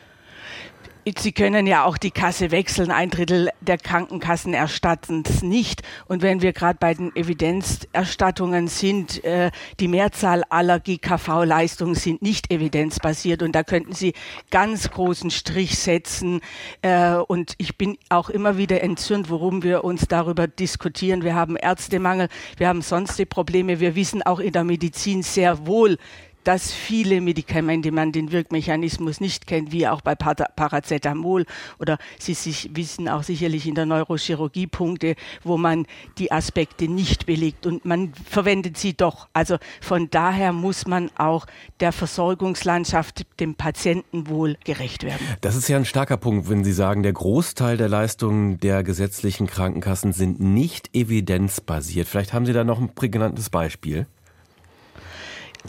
Sie 1.18 1.32
können 1.32 1.66
ja 1.66 1.84
auch 1.84 1.98
die 1.98 2.10
Kasse 2.10 2.50
wechseln. 2.50 2.90
Ein 2.90 3.10
Drittel 3.10 3.50
der 3.60 3.76
Krankenkassen 3.76 4.54
erstatten 4.54 5.22
es 5.28 5.42
nicht. 5.42 5.82
Und 6.06 6.22
wenn 6.22 6.40
wir 6.40 6.54
gerade 6.54 6.78
bei 6.80 6.94
den 6.94 7.14
Evidenzerstattungen 7.14 8.68
sind, 8.68 9.22
äh, 9.22 9.50
die 9.80 9.88
Mehrzahl 9.88 10.44
aller 10.48 10.80
GKV-Leistungen 10.80 11.94
sind 11.94 12.22
nicht 12.22 12.50
evidenzbasiert. 12.50 13.42
Und 13.42 13.52
da 13.52 13.64
könnten 13.64 13.92
Sie 13.92 14.14
ganz 14.50 14.90
großen 14.90 15.30
Strich 15.30 15.78
setzen. 15.78 16.40
Äh, 16.80 17.16
und 17.16 17.52
ich 17.58 17.76
bin 17.76 17.98
auch 18.08 18.30
immer 18.30 18.56
wieder 18.56 18.82
entzürnt, 18.82 19.28
worum 19.28 19.62
wir 19.62 19.84
uns 19.84 20.08
darüber 20.08 20.48
diskutieren. 20.48 21.22
Wir 21.22 21.34
haben 21.34 21.56
Ärztemangel, 21.56 22.28
wir 22.56 22.68
haben 22.68 22.80
sonstige 22.80 23.26
Probleme. 23.26 23.78
Wir 23.78 23.94
wissen 23.94 24.22
auch 24.22 24.40
in 24.40 24.52
der 24.52 24.64
Medizin 24.64 25.22
sehr 25.22 25.66
wohl, 25.66 25.98
dass 26.44 26.72
viele 26.72 27.20
Medikamente 27.20 27.90
man 27.92 28.12
den 28.12 28.32
Wirkmechanismus 28.32 29.20
nicht 29.20 29.46
kennt, 29.46 29.72
wie 29.72 29.88
auch 29.88 30.00
bei 30.00 30.14
Paracetamol 30.14 31.46
oder 31.78 31.98
Sie 32.18 32.34
sich 32.34 32.70
wissen 32.74 33.08
auch 33.08 33.22
sicherlich 33.22 33.66
in 33.66 33.74
der 33.74 33.86
Neurochirurgie 33.86 34.66
Punkte, 34.66 35.16
wo 35.42 35.56
man 35.56 35.86
die 36.18 36.30
Aspekte 36.32 36.88
nicht 36.88 37.26
belegt 37.26 37.66
und 37.66 37.84
man 37.84 38.12
verwendet 38.14 38.76
sie 38.76 38.94
doch. 38.94 39.28
Also 39.32 39.58
von 39.80 40.10
daher 40.10 40.52
muss 40.52 40.86
man 40.86 41.10
auch 41.16 41.46
der 41.80 41.92
Versorgungslandschaft 41.92 43.26
dem 43.40 43.54
Patientenwohl 43.54 44.56
gerecht 44.64 45.04
werden. 45.04 45.26
Das 45.40 45.56
ist 45.56 45.68
ja 45.68 45.76
ein 45.76 45.84
starker 45.84 46.16
Punkt, 46.16 46.48
wenn 46.48 46.64
Sie 46.64 46.72
sagen, 46.72 47.02
der 47.02 47.12
Großteil 47.12 47.76
der 47.76 47.88
Leistungen 47.88 48.58
der 48.58 48.82
gesetzlichen 48.82 49.46
Krankenkassen 49.46 50.12
sind 50.12 50.40
nicht 50.40 50.94
evidenzbasiert. 50.94 52.08
Vielleicht 52.08 52.32
haben 52.32 52.46
Sie 52.46 52.52
da 52.52 52.64
noch 52.64 52.80
ein 52.80 52.94
prägnantes 52.94 53.50
Beispiel. 53.50 54.06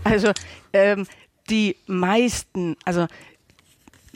Also 0.03 0.31
ähm, 0.73 1.07
die 1.49 1.75
meisten, 1.87 2.75
also 2.85 3.07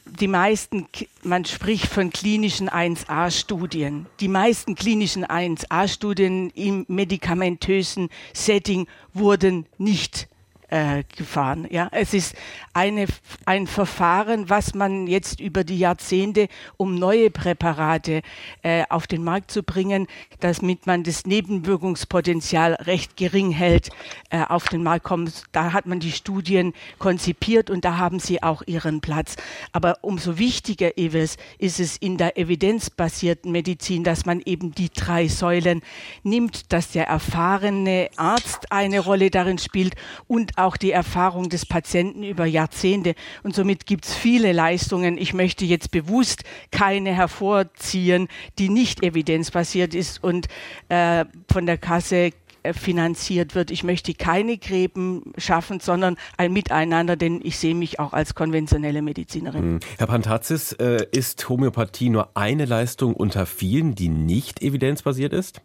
die 0.05 0.27
meisten, 0.27 0.87
man 1.23 1.45
spricht 1.45 1.87
von 1.87 2.09
klinischen 2.09 2.69
1a-Studien. 2.69 4.07
Die 4.19 4.27
meisten 4.27 4.75
klinischen 4.75 5.25
1a-Studien 5.25 6.49
im 6.51 6.85
medikamentösen 6.87 8.09
Setting 8.33 8.87
wurden 9.13 9.65
nicht 9.77 10.27
äh, 10.69 11.03
gefahren. 11.15 11.67
Ja, 11.69 11.89
es 11.91 12.13
ist 12.13 12.35
eine, 12.73 13.07
ein 13.45 13.67
Verfahren, 13.67 14.49
was 14.49 14.73
man 14.73 15.07
jetzt 15.07 15.39
über 15.39 15.63
die 15.63 15.79
Jahrzehnte, 15.79 16.47
um 16.77 16.95
neue 16.95 17.29
Präparate 17.29 18.21
äh, 18.61 18.83
auf 18.89 19.07
den 19.07 19.23
Markt 19.23 19.51
zu 19.51 19.63
bringen, 19.63 20.07
damit 20.39 20.85
man 20.85 21.03
das 21.03 21.25
Nebenwirkungspotenzial 21.25 22.75
recht 22.75 23.17
gering 23.17 23.51
hält, 23.51 23.89
äh, 24.29 24.43
auf 24.43 24.67
den 24.67 24.83
Markt 24.83 25.05
kommt. 25.05 25.43
Da 25.51 25.73
hat 25.73 25.87
man 25.87 25.99
die 25.99 26.11
Studien 26.11 26.73
konzipiert 26.99 27.69
und 27.69 27.83
da 27.83 27.97
haben 27.97 28.19
sie 28.19 28.43
auch 28.43 28.61
ihren 28.65 29.01
Platz. 29.01 29.35
Aber 29.71 29.97
umso 30.01 30.37
wichtiger 30.37 30.97
ist 30.97 31.39
es 31.79 31.97
in 31.97 32.17
der 32.17 32.37
evidenzbasierten 32.37 33.51
Medizin, 33.51 34.03
dass 34.03 34.25
man 34.25 34.41
eben 34.45 34.73
die 34.73 34.89
drei 34.89 35.27
Säulen 35.27 35.81
nimmt, 36.23 36.71
dass 36.71 36.91
der 36.91 37.07
erfahrene 37.07 38.09
Arzt 38.17 38.71
eine 38.71 38.99
Rolle 38.99 39.31
darin 39.31 39.57
spielt 39.57 39.95
und 40.27 40.58
auch 40.59 40.77
die 40.77 40.91
Erfahrung 40.91 41.49
des 41.49 41.65
Patienten 41.65 42.23
über 42.23 42.45
Jahrzehnte. 42.45 43.15
Und 43.43 43.55
somit 43.55 43.85
gibt 43.85 44.05
es 44.05 44.15
viele 44.15 44.51
Leistungen. 44.51 45.17
Ich 45.17 45.33
möchte 45.33 45.65
jetzt 45.65 45.91
bewusst 45.91 46.43
keine 46.71 47.13
hervorziehen, 47.13 48.27
die 48.57 48.69
nicht 48.69 49.03
evidenzbasiert 49.03 49.95
ist 49.95 50.23
und 50.23 50.47
äh, 50.89 51.25
von 51.51 51.65
der 51.65 51.77
Kasse 51.77 52.31
äh, 52.63 52.73
finanziert 52.73 53.55
wird. 53.55 53.71
Ich 53.71 53.83
möchte 53.83 54.13
keine 54.13 54.57
Gräben 54.57 55.33
schaffen, 55.37 55.79
sondern 55.79 56.17
ein 56.37 56.51
Miteinander, 56.51 57.15
denn 57.15 57.39
ich 57.43 57.57
sehe 57.57 57.75
mich 57.75 57.99
auch 57.99 58.13
als 58.13 58.35
konventionelle 58.35 59.01
Medizinerin. 59.01 59.61
Hm. 59.61 59.79
Herr 59.97 60.07
Pantazis, 60.07 60.73
äh, 60.73 61.05
ist 61.11 61.47
Homöopathie 61.47 62.09
nur 62.09 62.35
eine 62.35 62.65
Leistung 62.65 63.13
unter 63.13 63.45
vielen, 63.45 63.95
die 63.95 64.09
nicht 64.09 64.61
evidenzbasiert 64.61 65.31
ist? 65.33 65.61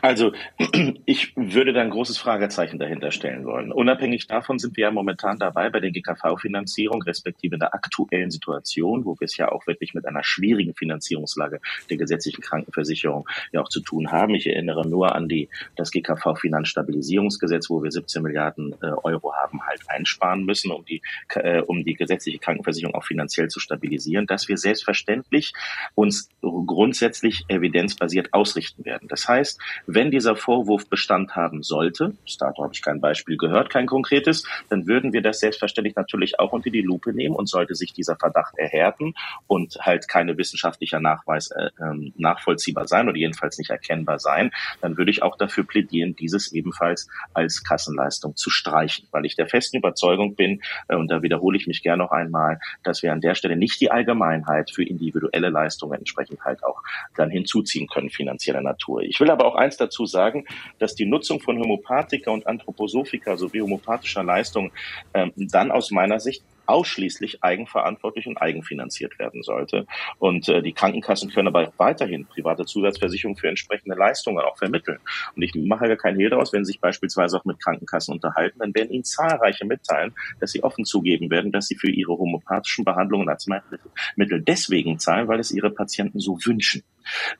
Also 0.00 0.32
ich 1.06 1.36
würde 1.36 1.72
da 1.72 1.80
ein 1.80 1.90
großes 1.90 2.18
Fragezeichen 2.18 2.78
dahinter 2.78 3.10
stellen 3.10 3.44
wollen. 3.44 3.72
Unabhängig 3.72 4.26
davon 4.26 4.58
sind 4.58 4.76
wir 4.76 4.82
ja 4.82 4.90
momentan 4.90 5.38
dabei 5.38 5.70
bei 5.70 5.80
der 5.80 5.90
GKV-Finanzierung, 5.90 7.02
respektive 7.02 7.54
in 7.54 7.60
der 7.60 7.74
aktuellen 7.74 8.30
Situation, 8.30 9.04
wo 9.04 9.18
wir 9.18 9.26
es 9.26 9.36
ja 9.36 9.50
auch 9.50 9.66
wirklich 9.66 9.94
mit 9.94 10.06
einer 10.06 10.24
schwierigen 10.24 10.74
Finanzierungslage 10.74 11.60
der 11.90 11.96
gesetzlichen 11.96 12.42
Krankenversicherung 12.42 13.28
ja 13.52 13.60
auch 13.62 13.68
zu 13.68 13.80
tun 13.80 14.10
haben. 14.10 14.34
Ich 14.34 14.46
erinnere 14.46 14.86
nur 14.88 15.14
an 15.14 15.28
die, 15.28 15.48
das 15.76 15.90
GKV-Finanzstabilisierungsgesetz, 15.92 17.70
wo 17.70 17.82
wir 17.82 17.90
17 17.90 18.22
Milliarden 18.22 18.74
äh, 18.82 18.86
Euro 19.02 19.34
haben 19.34 19.64
halt 19.66 19.80
einsparen 19.88 20.44
müssen, 20.44 20.70
um 20.70 20.84
die, 20.84 21.02
äh, 21.34 21.60
um 21.60 21.84
die 21.84 21.94
gesetzliche 21.94 22.38
Krankenversicherung 22.38 22.94
auch 22.94 23.04
finanziell 23.04 23.48
zu 23.48 23.60
stabilisieren, 23.60 24.26
dass 24.26 24.48
wir 24.48 24.56
selbstverständlich 24.56 25.52
uns 25.94 26.28
grundsätzlich 26.40 27.44
evidenzbasiert 27.48 28.32
ausrichten 28.32 28.84
werden. 28.84 29.08
Das 29.08 29.28
heißt, 29.28 29.51
heißt, 29.52 29.60
wenn 29.86 30.10
dieser 30.10 30.36
Vorwurf 30.36 30.88
Bestand 30.88 31.36
haben 31.36 31.62
sollte, 31.62 32.14
bis 32.24 32.36
dato 32.36 32.62
habe 32.62 32.74
ich 32.74 32.82
kein 32.82 33.00
Beispiel 33.00 33.36
gehört, 33.36 33.70
kein 33.70 33.86
konkretes, 33.86 34.44
dann 34.68 34.86
würden 34.86 35.12
wir 35.12 35.22
das 35.22 35.40
selbstverständlich 35.40 35.96
natürlich 35.96 36.38
auch 36.38 36.52
unter 36.52 36.70
die 36.70 36.82
Lupe 36.82 37.12
nehmen 37.12 37.34
und 37.34 37.48
sollte 37.48 37.74
sich 37.74 37.92
dieser 37.92 38.16
Verdacht 38.16 38.56
erhärten 38.56 39.14
und 39.46 39.76
halt 39.80 40.08
keine 40.08 40.36
wissenschaftlicher 40.36 41.00
Nachweis 41.00 41.50
äh, 41.50 41.70
ähm, 41.80 42.12
nachvollziehbar 42.16 42.86
sein 42.86 43.08
oder 43.08 43.16
jedenfalls 43.16 43.58
nicht 43.58 43.70
erkennbar 43.70 44.18
sein, 44.18 44.50
dann 44.80 44.96
würde 44.96 45.10
ich 45.10 45.22
auch 45.22 45.36
dafür 45.36 45.64
plädieren, 45.64 46.14
dieses 46.16 46.52
ebenfalls 46.52 47.08
als 47.34 47.62
Kassenleistung 47.64 48.36
zu 48.36 48.50
streichen, 48.50 49.08
weil 49.10 49.24
ich 49.24 49.36
der 49.36 49.46
festen 49.46 49.78
Überzeugung 49.78 50.34
bin, 50.34 50.62
äh, 50.88 50.96
und 50.96 51.08
da 51.10 51.22
wiederhole 51.22 51.56
ich 51.56 51.66
mich 51.66 51.82
gerne 51.82 52.02
noch 52.02 52.10
einmal, 52.10 52.58
dass 52.82 53.02
wir 53.02 53.12
an 53.12 53.20
der 53.20 53.34
Stelle 53.34 53.56
nicht 53.56 53.80
die 53.80 53.90
Allgemeinheit 53.90 54.70
für 54.70 54.84
individuelle 54.84 55.50
Leistungen 55.50 55.98
entsprechend 55.98 56.44
halt 56.44 56.62
auch 56.64 56.82
dann 57.16 57.30
hinzuziehen 57.30 57.86
können, 57.86 58.10
finanzieller 58.10 58.62
Natur. 58.62 59.02
Ich 59.02 59.20
will 59.20 59.30
aber 59.30 59.41
aber 59.42 59.48
auch 59.48 59.56
eins 59.56 59.76
dazu 59.76 60.06
sagen, 60.06 60.44
dass 60.78 60.94
die 60.94 61.04
Nutzung 61.06 61.40
von 61.40 61.58
Homöopathika 61.58 62.30
und 62.30 62.46
Anthroposophika 62.46 63.36
sowie 63.36 63.60
homöopathischer 63.60 64.22
Leistungen 64.22 64.70
ähm, 65.14 65.32
dann 65.36 65.70
aus 65.70 65.90
meiner 65.90 66.20
Sicht 66.20 66.42
ausschließlich 66.66 67.42
eigenverantwortlich 67.42 68.26
und 68.28 68.36
eigenfinanziert 68.38 69.18
werden 69.18 69.42
sollte. 69.42 69.86
Und 70.18 70.48
äh, 70.48 70.62
die 70.62 70.72
Krankenkassen 70.72 71.30
können 71.30 71.48
aber 71.48 71.72
weiterhin 71.76 72.26
private 72.26 72.64
Zusatzversicherungen 72.64 73.36
für 73.36 73.48
entsprechende 73.48 73.96
Leistungen 73.96 74.38
auch 74.38 74.56
vermitteln. 74.56 74.98
Und 75.34 75.42
ich 75.42 75.54
mache 75.54 75.88
ja 75.88 75.96
kein 75.96 76.16
Hehl 76.16 76.30
daraus, 76.30 76.52
wenn 76.52 76.64
Sie 76.64 76.72
sich 76.72 76.80
beispielsweise 76.80 77.36
auch 77.36 77.44
mit 77.44 77.60
Krankenkassen 77.60 78.14
unterhalten, 78.14 78.60
dann 78.60 78.74
werden 78.74 78.90
Ihnen 78.90 79.04
zahlreiche 79.04 79.66
mitteilen, 79.66 80.14
dass 80.40 80.52
sie 80.52 80.62
offen 80.62 80.84
zugeben 80.84 81.30
werden, 81.30 81.52
dass 81.52 81.66
sie 81.66 81.76
für 81.76 81.90
ihre 81.90 82.12
homöopathischen 82.12 82.84
Behandlungen 82.84 83.28
Arzneimittel 83.28 84.40
deswegen 84.40 84.98
zahlen, 84.98 85.28
weil 85.28 85.40
es 85.40 85.50
ihre 85.50 85.70
Patienten 85.70 86.20
so 86.20 86.38
wünschen. 86.44 86.84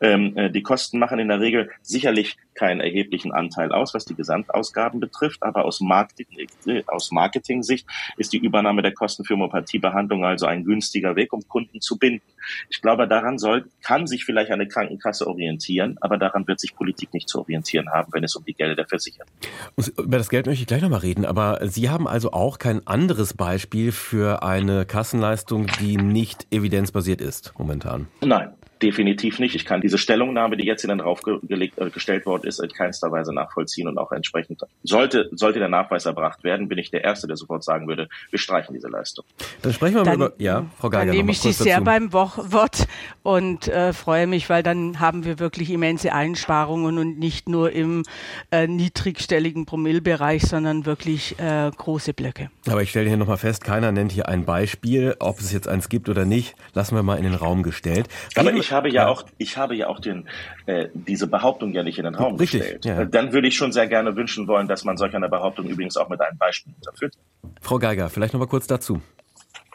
Ähm, 0.00 0.36
äh, 0.36 0.50
die 0.50 0.62
Kosten 0.62 0.98
machen 0.98 1.18
in 1.18 1.28
der 1.28 1.40
Regel 1.40 1.70
sicherlich 1.82 2.36
keinen 2.54 2.80
erheblichen 2.80 3.32
Anteil 3.32 3.72
aus, 3.72 3.94
was 3.94 4.04
die 4.04 4.14
Gesamtausgaben 4.14 5.00
betrifft, 5.00 5.42
aber 5.42 5.64
aus, 5.64 5.80
Marketing, 5.80 6.48
äh, 6.66 6.82
aus 6.86 7.10
Marketing-Sicht 7.10 7.86
ist 8.16 8.32
die 8.32 8.38
Übernahme 8.38 8.82
der 8.82 8.92
Kosten 8.92 9.24
für 9.24 9.34
Homöopathiebehandlung 9.34 10.24
also 10.24 10.46
ein 10.46 10.64
günstiger 10.64 11.16
Weg, 11.16 11.32
um 11.32 11.46
Kunden 11.48 11.80
zu 11.80 11.98
binden. 11.98 12.22
Ich 12.68 12.82
glaube, 12.82 13.08
daran 13.08 13.38
soll, 13.38 13.70
kann 13.82 14.06
sich 14.06 14.24
vielleicht 14.24 14.50
eine 14.50 14.68
Krankenkasse 14.68 15.26
orientieren, 15.26 15.96
aber 16.00 16.18
daran 16.18 16.46
wird 16.46 16.60
sich 16.60 16.74
Politik 16.74 17.14
nicht 17.14 17.28
zu 17.28 17.40
orientieren 17.40 17.90
haben, 17.90 18.12
wenn 18.12 18.24
es 18.24 18.36
um 18.36 18.44
die 18.44 18.54
Gelder 18.54 18.74
der 18.74 18.86
Versicherten 18.86 19.32
geht. 19.40 19.98
Über 19.98 20.18
das 20.18 20.28
Geld 20.28 20.46
möchte 20.46 20.62
ich 20.62 20.66
gleich 20.66 20.82
nochmal 20.82 21.00
reden, 21.00 21.24
aber 21.24 21.60
Sie 21.68 21.88
haben 21.88 22.06
also 22.06 22.32
auch 22.32 22.58
kein 22.58 22.86
anderes 22.86 23.34
Beispiel 23.34 23.92
für 23.92 24.42
eine 24.42 24.84
Kassenleistung, 24.84 25.66
die 25.80 25.96
nicht 25.96 26.46
evidenzbasiert 26.50 27.20
ist 27.20 27.52
momentan? 27.58 28.08
Nein, 28.20 28.52
Definitiv 28.82 29.38
nicht. 29.38 29.54
Ich 29.54 29.64
kann 29.64 29.80
diese 29.80 29.96
Stellungnahme, 29.96 30.56
die 30.56 30.64
jetzt 30.64 30.82
Ihnen 30.82 30.98
draufgelegt, 30.98 31.78
äh, 31.78 31.90
gestellt 31.90 32.26
worden 32.26 32.48
ist, 32.48 32.58
in 32.58 32.68
keinster 32.70 33.12
Weise 33.12 33.32
nachvollziehen 33.32 33.86
und 33.86 33.96
auch 33.96 34.10
entsprechend 34.10 34.60
sollte, 34.82 35.28
sollte 35.32 35.60
der 35.60 35.68
Nachweis 35.68 36.04
erbracht 36.04 36.42
werden, 36.42 36.68
bin 36.68 36.78
ich 36.78 36.90
der 36.90 37.04
Erste, 37.04 37.28
der 37.28 37.36
sofort 37.36 37.62
sagen 37.62 37.86
würde, 37.86 38.08
wir 38.30 38.38
streichen 38.38 38.74
diese 38.74 38.88
Leistung. 38.88 39.24
Dann 39.62 39.72
sprechen 39.72 39.94
wir 39.94 40.02
dann, 40.02 40.18
mal 40.18 40.26
über, 40.26 40.34
ja, 40.38 40.66
Frau 40.78 40.90
Geiger. 40.90 41.06
Dann 41.06 41.16
nehme 41.16 41.30
ich 41.30 41.40
Sie 41.40 41.52
sehr 41.52 41.80
beim 41.80 42.12
Wort 42.12 42.88
und 43.22 43.68
äh, 43.68 43.92
freue 43.92 44.26
mich, 44.26 44.50
weil 44.50 44.64
dann 44.64 44.98
haben 44.98 45.24
wir 45.24 45.38
wirklich 45.38 45.70
immense 45.70 46.12
Einsparungen 46.12 46.98
und 46.98 47.18
nicht 47.18 47.48
nur 47.48 47.70
im 47.70 48.02
äh, 48.50 48.66
niedrigstelligen 48.66 49.64
Promillbereich, 49.64 50.42
sondern 50.42 50.86
wirklich 50.86 51.38
äh, 51.38 51.70
große 51.76 52.14
Blöcke. 52.14 52.50
Aber 52.66 52.82
ich 52.82 52.90
stelle 52.90 53.08
hier 53.08 53.16
nochmal 53.16 53.38
fest, 53.38 53.62
keiner 53.62 53.92
nennt 53.92 54.10
hier 54.10 54.28
ein 54.28 54.44
Beispiel, 54.44 55.14
ob 55.20 55.38
es 55.38 55.52
jetzt 55.52 55.68
eins 55.68 55.88
gibt 55.88 56.08
oder 56.08 56.24
nicht, 56.24 56.56
lassen 56.74 56.96
wir 56.96 57.04
mal 57.04 57.16
in 57.16 57.24
den 57.24 57.34
Raum 57.34 57.62
gestellt. 57.62 58.08
Aber 58.34 58.52
ich 58.52 58.71
ich 58.72 58.76
habe 58.76 58.88
ja, 58.88 59.02
ja, 59.02 59.08
auch, 59.08 59.24
ich 59.36 59.56
habe 59.58 59.76
ja 59.76 59.88
auch 59.88 60.00
den, 60.00 60.28
äh, 60.66 60.88
diese 60.94 61.26
Behauptung 61.26 61.72
ja 61.72 61.82
nicht 61.82 61.98
in 61.98 62.04
den 62.04 62.14
Raum 62.14 62.36
Richtig, 62.36 62.60
gestellt. 62.60 62.84
Ja. 62.86 63.04
Dann 63.04 63.32
würde 63.32 63.48
ich 63.48 63.56
schon 63.56 63.70
sehr 63.70 63.86
gerne 63.86 64.16
wünschen 64.16 64.48
wollen, 64.48 64.66
dass 64.66 64.84
man 64.84 64.96
solch 64.96 65.14
eine 65.14 65.28
Behauptung 65.28 65.66
übrigens 65.66 65.96
auch 65.98 66.08
mit 66.08 66.20
einem 66.20 66.38
Beispiel 66.38 66.72
unterführt. 66.74 67.14
Frau 67.60 67.78
Geiger, 67.78 68.08
vielleicht 68.08 68.32
noch 68.32 68.40
mal 68.40 68.46
kurz 68.46 68.66
dazu. 68.66 69.02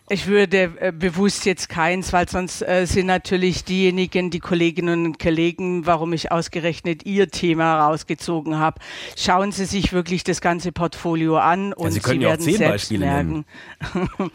Ich 0.09 0.27
würde 0.27 0.73
äh, 0.79 0.93
bewusst 0.93 1.45
jetzt 1.45 1.67
keins, 1.67 2.13
weil 2.13 2.29
sonst 2.29 2.61
äh, 2.61 2.85
sind 2.85 3.07
natürlich 3.07 3.65
diejenigen, 3.65 4.29
die 4.29 4.39
Kolleginnen 4.39 5.05
und 5.05 5.19
Kollegen, 5.19 5.85
warum 5.85 6.13
ich 6.13 6.31
ausgerechnet 6.31 7.05
Ihr 7.05 7.29
Thema 7.29 7.85
rausgezogen 7.87 8.57
habe. 8.57 8.79
Schauen 9.17 9.51
Sie 9.51 9.65
sich 9.65 9.91
wirklich 9.91 10.23
das 10.23 10.39
ganze 10.39 10.71
Portfolio 10.71 11.37
an 11.37 11.73
und 11.73 11.93
ja, 11.93 12.01
Sie, 12.01 12.09
Sie 12.09 12.19
werden 12.21 12.41
selbst 12.41 12.59
Beispiele 12.59 13.05
merken. 13.05 13.45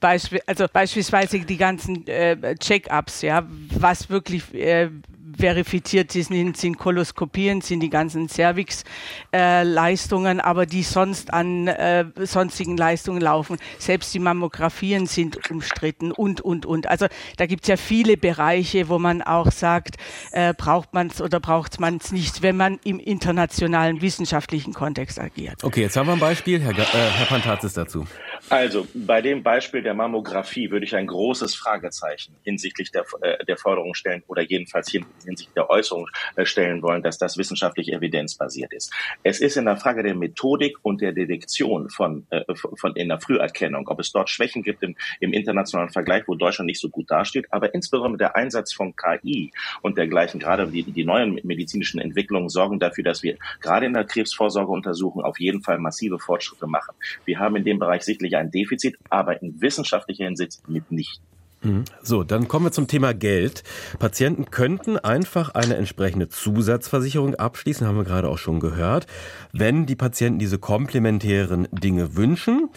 Beispiel, 0.00 0.40
also 0.46 0.66
beispielsweise 0.70 1.38
die 1.38 1.56
ganzen 1.56 2.04
äh, 2.08 2.56
Check-ups, 2.56 3.22
ja, 3.22 3.46
was 3.70 4.10
wirklich 4.10 4.52
äh, 4.52 4.90
verifiziert 5.38 6.12
sind, 6.12 6.56
sind 6.56 6.78
Koloskopien, 6.78 7.60
sind 7.60 7.80
die 7.80 7.90
ganzen 7.90 8.28
Cervix-Leistungen, 8.28 10.38
äh, 10.38 10.42
aber 10.42 10.66
die 10.66 10.82
sonst 10.82 11.32
an 11.32 11.68
äh, 11.68 12.04
sonstigen 12.16 12.76
Leistungen 12.76 13.20
laufen. 13.20 13.58
Selbst 13.78 14.12
die 14.14 14.18
Mammografien 14.18 15.06
sind 15.06 15.50
umstritten 15.50 16.12
und, 16.12 16.40
und, 16.40 16.66
und. 16.66 16.88
Also 16.88 17.06
da 17.36 17.46
gibt 17.46 17.64
es 17.64 17.68
ja 17.68 17.76
viele 17.76 18.16
Bereiche, 18.16 18.88
wo 18.88 18.98
man 18.98 19.22
auch 19.22 19.50
sagt, 19.50 19.96
äh, 20.32 20.54
braucht 20.54 20.94
man 20.94 21.08
es 21.08 21.20
oder 21.20 21.40
braucht 21.40 21.80
man 21.80 21.96
es 21.96 22.12
nicht, 22.12 22.42
wenn 22.42 22.56
man 22.56 22.78
im 22.84 22.98
internationalen 22.98 24.00
wissenschaftlichen 24.00 24.72
Kontext 24.72 25.18
agiert. 25.18 25.64
Okay, 25.64 25.82
jetzt 25.82 25.96
haben 25.96 26.06
wir 26.06 26.14
ein 26.14 26.18
Beispiel. 26.18 26.60
Herr, 26.60 26.72
äh, 26.72 26.84
Herr 26.84 27.26
Pantazis 27.26 27.72
dazu. 27.72 28.06
Also 28.48 28.86
bei 28.92 29.22
dem 29.22 29.42
Beispiel 29.42 29.82
der 29.82 29.94
Mammographie 29.94 30.70
würde 30.70 30.84
ich 30.84 30.94
ein 30.96 31.06
großes 31.06 31.54
Fragezeichen 31.54 32.34
hinsichtlich 32.42 32.90
der, 32.90 33.04
äh, 33.20 33.44
der 33.44 33.56
Forderung 33.56 33.94
stellen 33.94 34.22
oder 34.26 34.42
jedenfalls 34.42 34.90
hinsichtlich 34.90 35.48
der 35.54 35.70
Äußerung 35.70 36.08
äh, 36.36 36.44
stellen 36.44 36.82
wollen, 36.82 37.02
dass 37.02 37.18
das 37.18 37.38
wissenschaftlich 37.38 37.92
evidenzbasiert 37.92 38.72
ist. 38.72 38.92
Es 39.22 39.40
ist 39.40 39.56
in 39.56 39.64
der 39.64 39.76
Frage 39.76 40.02
der 40.02 40.14
Methodik 40.16 40.76
und 40.82 41.00
der 41.00 41.12
Detektion 41.12 41.88
von, 41.88 42.26
äh, 42.30 42.42
von 42.54 42.96
in 42.96 43.08
der 43.08 43.20
Früherkennung, 43.20 43.86
ob 43.88 44.00
es 44.00 44.10
dort 44.10 44.28
Schwächen 44.28 44.62
gibt 44.62 44.82
im, 44.82 44.96
im 45.20 45.32
internationalen 45.32 45.90
Vergleich, 45.90 46.24
wo 46.26 46.34
Deutschland 46.34 46.66
nicht 46.66 46.80
so 46.80 46.88
gut 46.88 47.10
dasteht, 47.10 47.46
aber 47.50 47.74
insbesondere 47.74 48.18
der 48.18 48.36
Einsatz 48.36 48.72
von 48.72 48.94
KI 48.96 49.52
und 49.82 49.96
dergleichen, 49.96 50.40
gerade 50.40 50.66
die, 50.66 50.82
die 50.82 51.04
neuen 51.04 51.38
medizinischen 51.44 52.00
Entwicklungen 52.00 52.48
sorgen 52.48 52.80
dafür, 52.80 53.04
dass 53.04 53.22
wir 53.22 53.36
gerade 53.60 53.86
in 53.86 53.94
der 53.94 54.04
Krebsvorsorgeuntersuchung 54.04 55.22
auf 55.22 55.38
jeden 55.38 55.62
Fall 55.62 55.78
massive 55.78 56.18
Fortschritte 56.18 56.66
machen. 56.66 56.94
Wir 57.24 57.38
haben 57.38 57.56
in 57.56 57.64
dem 57.64 57.78
Bereich 57.78 58.02
sicherlich 58.02 58.31
sicherlich 58.32 58.36
ein 58.36 58.50
Defizit, 58.50 58.96
aber 59.10 59.40
in 59.42 59.60
wissenschaftlicher 59.60 60.24
Hinsicht 60.24 60.68
mitnichten. 60.68 61.24
Mhm. 61.64 61.84
So, 62.02 62.24
dann 62.24 62.48
kommen 62.48 62.66
wir 62.66 62.72
zum 62.72 62.88
Thema 62.88 63.14
Geld. 63.14 63.62
Patienten 64.00 64.46
könnten 64.46 64.96
einfach 64.96 65.54
eine 65.54 65.76
entsprechende 65.76 66.28
Zusatzversicherung 66.28 67.36
abschließen, 67.36 67.86
haben 67.86 67.96
wir 67.96 68.02
gerade 68.02 68.28
auch 68.28 68.38
schon 68.38 68.58
gehört, 68.58 69.06
wenn 69.52 69.86
die 69.86 69.94
Patienten 69.94 70.40
diese 70.40 70.58
komplementären 70.58 71.68
Dinge 71.70 72.16
wünschen, 72.16 72.68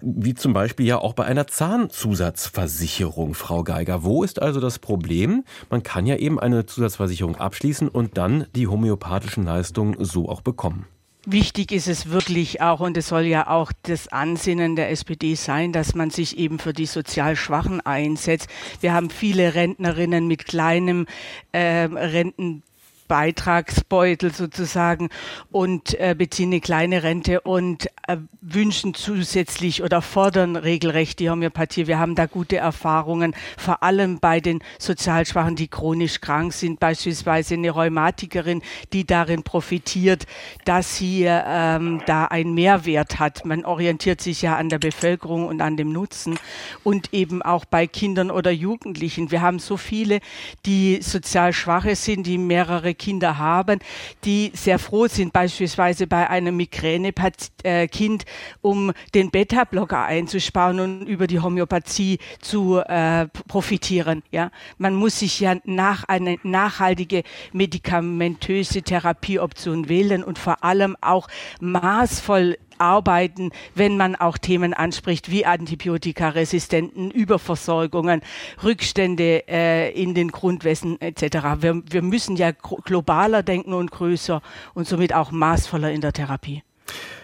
wie 0.00 0.34
zum 0.34 0.54
Beispiel 0.54 0.86
ja 0.86 0.98
auch 0.98 1.12
bei 1.12 1.24
einer 1.24 1.46
Zahnzusatzversicherung, 1.46 3.34
Frau 3.34 3.62
Geiger. 3.62 4.02
Wo 4.02 4.24
ist 4.24 4.42
also 4.42 4.58
das 4.58 4.80
Problem? 4.80 5.44
Man 5.70 5.84
kann 5.84 6.06
ja 6.06 6.16
eben 6.16 6.40
eine 6.40 6.66
Zusatzversicherung 6.66 7.36
abschließen 7.36 7.88
und 7.88 8.18
dann 8.18 8.46
die 8.56 8.66
homöopathischen 8.66 9.44
Leistungen 9.44 10.04
so 10.04 10.28
auch 10.28 10.40
bekommen. 10.40 10.86
Wichtig 11.24 11.70
ist 11.70 11.86
es 11.86 12.10
wirklich 12.10 12.60
auch, 12.60 12.80
und 12.80 12.96
es 12.96 13.06
soll 13.06 13.22
ja 13.22 13.46
auch 13.46 13.70
das 13.84 14.08
Ansinnen 14.08 14.74
der 14.74 14.90
SPD 14.90 15.36
sein, 15.36 15.72
dass 15.72 15.94
man 15.94 16.10
sich 16.10 16.36
eben 16.36 16.58
für 16.58 16.72
die 16.72 16.86
sozial 16.86 17.36
Schwachen 17.36 17.80
einsetzt. 17.80 18.48
Wir 18.80 18.92
haben 18.92 19.08
viele 19.08 19.54
Rentnerinnen 19.54 20.26
mit 20.26 20.46
kleinem 20.46 21.06
äh, 21.52 21.84
Renten 21.84 22.64
Beitragsbeutel 23.12 24.32
sozusagen 24.32 25.10
und 25.50 26.00
äh, 26.00 26.14
beziehen 26.16 26.48
eine 26.48 26.62
kleine 26.62 27.02
Rente 27.02 27.42
und 27.42 27.88
äh, 28.08 28.16
wünschen 28.40 28.94
zusätzlich 28.94 29.82
oder 29.82 30.00
fordern 30.00 30.56
regelrecht 30.56 31.18
die 31.18 31.28
Homöopathie. 31.28 31.86
Wir 31.86 31.98
haben 31.98 32.14
da 32.14 32.24
gute 32.24 32.56
Erfahrungen, 32.56 33.34
vor 33.58 33.82
allem 33.82 34.18
bei 34.18 34.40
den 34.40 34.60
sozial 34.78 35.26
Schwachen, 35.26 35.56
die 35.56 35.68
chronisch 35.68 36.22
krank 36.22 36.54
sind, 36.54 36.80
beispielsweise 36.80 37.52
eine 37.52 37.70
Rheumatikerin, 37.70 38.62
die 38.94 39.04
darin 39.04 39.42
profitiert, 39.42 40.24
dass 40.64 40.96
sie 40.96 41.26
ähm, 41.26 42.00
da 42.06 42.24
einen 42.24 42.54
Mehrwert 42.54 43.18
hat. 43.18 43.44
Man 43.44 43.66
orientiert 43.66 44.22
sich 44.22 44.40
ja 44.40 44.56
an 44.56 44.70
der 44.70 44.78
Bevölkerung 44.78 45.46
und 45.46 45.60
an 45.60 45.76
dem 45.76 45.92
Nutzen 45.92 46.38
und 46.82 47.12
eben 47.12 47.42
auch 47.42 47.66
bei 47.66 47.86
Kindern 47.86 48.30
oder 48.30 48.52
Jugendlichen. 48.52 49.30
Wir 49.30 49.42
haben 49.42 49.58
so 49.58 49.76
viele, 49.76 50.20
die 50.64 51.02
sozial 51.02 51.52
Schwache 51.52 51.94
sind, 51.94 52.26
die 52.26 52.38
mehrere 52.38 52.94
Kinder 53.02 53.38
haben, 53.38 53.80
die 54.24 54.52
sehr 54.54 54.78
froh 54.78 55.08
sind, 55.08 55.32
beispielsweise 55.32 56.06
bei 56.06 56.30
einem 56.30 56.56
Migräne-Kind, 56.56 58.24
um 58.60 58.92
den 59.12 59.30
Beta-Blocker 59.32 60.04
einzusparen 60.04 60.78
und 60.78 61.06
über 61.06 61.26
die 61.26 61.40
Homöopathie 61.40 62.18
zu 62.40 62.78
äh, 62.78 63.26
profitieren. 63.48 64.22
Ja, 64.30 64.52
man 64.78 64.94
muss 64.94 65.18
sich 65.18 65.40
ja 65.40 65.56
nach 65.64 66.04
eine 66.04 66.36
nachhaltige 66.44 67.24
medikamentöse 67.52 68.82
Therapieoption 68.82 69.88
wählen 69.88 70.22
und 70.22 70.38
vor 70.38 70.62
allem 70.62 70.96
auch 71.00 71.26
maßvoll 71.60 72.56
arbeiten, 72.78 73.50
wenn 73.74 73.96
man 73.96 74.14
auch 74.14 74.38
Themen 74.38 74.74
anspricht 74.74 75.30
wie 75.30 75.46
Antibiotikaresistenten, 75.46 77.10
Überversorgungen, 77.10 78.22
Rückstände 78.62 79.48
äh, 79.48 79.90
in 79.92 80.14
den 80.14 80.28
Grundwässern 80.28 81.00
etc. 81.00 81.60
Wir, 81.60 81.82
wir 81.88 82.02
müssen 82.02 82.36
ja 82.36 82.52
globaler 82.52 83.42
denken 83.42 83.72
und 83.72 83.90
größer 83.90 84.42
und 84.74 84.86
somit 84.86 85.14
auch 85.14 85.30
maßvoller 85.30 85.90
in 85.90 86.00
der 86.00 86.12
Therapie. 86.12 86.62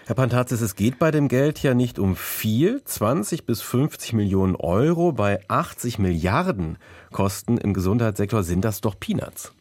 Herr 0.05 0.15
Pantazis, 0.15 0.61
es 0.61 0.75
geht 0.75 0.97
bei 0.97 1.11
dem 1.11 1.27
Geld 1.27 1.61
ja 1.61 1.75
nicht 1.75 1.99
um 1.99 2.15
viel, 2.15 2.83
20 2.83 3.45
bis 3.45 3.61
50 3.61 4.13
Millionen 4.13 4.55
Euro 4.55 5.11
bei 5.11 5.39
80 5.47 5.99
Milliarden 5.99 6.79
Kosten 7.11 7.59
im 7.59 7.73
Gesundheitssektor 7.75 8.41
sind 8.43 8.65
das 8.65 8.81
doch 8.81 8.99
Peanuts. 8.99 9.53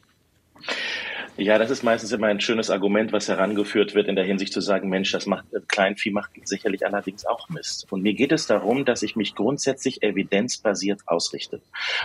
Ja, 1.40 1.56
das 1.56 1.70
ist 1.70 1.84
meistens 1.84 2.10
immer 2.10 2.26
ein 2.26 2.40
schönes 2.40 2.68
Argument, 2.68 3.12
was 3.12 3.28
herangeführt 3.28 3.94
wird 3.94 4.08
in 4.08 4.16
der 4.16 4.24
Hinsicht 4.24 4.52
zu 4.52 4.60
sagen, 4.60 4.88
Mensch, 4.88 5.12
das 5.12 5.26
macht 5.26 5.44
Kleinvieh 5.68 6.10
macht 6.10 6.32
sicherlich 6.42 6.84
allerdings 6.84 7.24
auch 7.26 7.48
Mist. 7.48 7.86
Und 7.92 8.02
mir 8.02 8.14
geht 8.14 8.32
es 8.32 8.48
darum, 8.48 8.84
dass 8.84 9.04
ich 9.04 9.14
mich 9.14 9.36
grundsätzlich 9.36 10.02
evidenzbasiert 10.02 11.02
ausrichte 11.06 11.60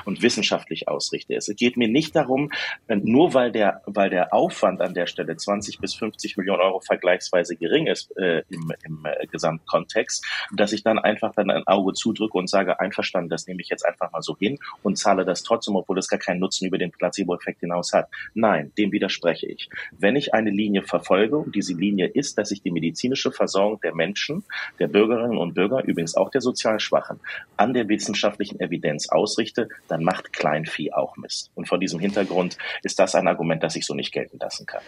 und 0.05 0.21
wissenschaftlich 0.21 0.87
ausrichte. 0.87 1.33
Es 1.33 1.51
geht 1.57 1.77
mir 1.77 1.87
nicht 1.87 2.15
darum, 2.15 2.51
nur 2.87 3.33
weil 3.33 3.51
der 3.51 3.81
weil 3.87 4.11
der 4.11 4.35
Aufwand 4.35 4.81
an 4.81 4.93
der 4.93 5.07
Stelle 5.07 5.35
20 5.35 5.79
bis 5.79 5.95
50 5.95 6.37
Millionen 6.37 6.61
Euro 6.61 6.79
vergleichsweise 6.81 7.55
gering 7.55 7.87
ist 7.87 8.15
äh, 8.17 8.43
im, 8.49 8.71
im 8.85 9.03
äh, 9.03 9.25
Gesamtkontext, 9.25 10.23
dass 10.55 10.73
ich 10.73 10.83
dann 10.83 10.99
einfach 10.99 11.33
dann 11.33 11.49
ein 11.49 11.65
Auge 11.65 11.93
zudrücke 11.93 12.37
und 12.37 12.51
sage, 12.51 12.79
einverstanden, 12.79 13.31
das 13.31 13.47
nehme 13.47 13.61
ich 13.61 13.69
jetzt 13.69 13.83
einfach 13.83 14.11
mal 14.11 14.21
so 14.21 14.37
hin 14.37 14.59
und 14.83 14.99
zahle 14.99 15.25
das 15.25 15.41
trotzdem, 15.41 15.75
obwohl 15.75 15.97
es 15.97 16.07
gar 16.07 16.19
keinen 16.19 16.39
Nutzen 16.39 16.67
über 16.67 16.77
den 16.77 16.91
Placebo-Effekt 16.91 17.61
hinaus 17.61 17.93
hat. 17.93 18.09
Nein, 18.35 18.71
dem 18.77 18.91
widerspricht 18.91 19.22
widerspreche 19.23 19.47
ich. 19.47 19.69
Wenn 19.97 20.15
ich 20.15 20.33
eine 20.33 20.49
Linie 20.49 20.83
verfolge, 20.83 21.37
und 21.37 21.55
diese 21.55 21.73
Linie 21.73 22.07
ist, 22.07 22.37
dass 22.37 22.51
ich 22.51 22.61
die 22.61 22.71
medizinische 22.71 23.31
Versorgung 23.31 23.79
der 23.81 23.95
Menschen, 23.95 24.43
der 24.79 24.87
Bürgerinnen 24.87 25.37
und 25.37 25.53
Bürger, 25.53 25.83
übrigens 25.83 26.15
auch 26.15 26.29
der 26.29 26.41
sozial 26.41 26.79
Schwachen, 26.79 27.19
an 27.57 27.73
der 27.73 27.87
wissenschaftlichen 27.87 28.59
Evidenz 28.59 29.09
ausrichte, 29.09 29.69
dann 29.87 30.03
macht 30.03 30.33
Kleinvieh 30.33 30.93
auch 30.93 31.17
Mist. 31.17 31.51
Und 31.55 31.67
vor 31.67 31.79
diesem 31.79 31.99
Hintergrund 31.99 32.57
ist 32.83 32.99
das 32.99 33.15
ein 33.15 33.27
Argument, 33.27 33.63
das 33.63 33.75
ich 33.75 33.85
so 33.85 33.93
nicht 33.93 34.11
gelten 34.11 34.37
lassen 34.39 34.65
kann. 34.65 34.81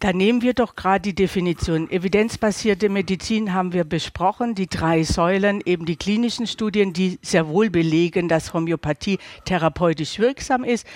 Da 0.00 0.14
nehmen 0.14 0.40
wir 0.40 0.54
doch 0.54 0.76
gerade 0.76 1.02
die 1.02 1.14
Definition. 1.14 1.90
Evidenzbasierte 1.90 2.88
Medizin 2.88 3.52
haben 3.52 3.74
wir 3.74 3.84
besprochen, 3.84 4.54
die 4.54 4.66
drei 4.66 5.02
Säulen, 5.02 5.60
eben 5.66 5.84
die 5.84 5.96
klinischen 5.96 6.46
Studien, 6.46 6.94
die 6.94 7.18
sehr 7.20 7.48
wohl 7.48 7.68
belegen, 7.68 8.26
dass 8.26 8.54
Homöopathie 8.54 9.18
therapeutisch 9.44 10.18
wirksam 10.18 10.64
ist 10.64 10.86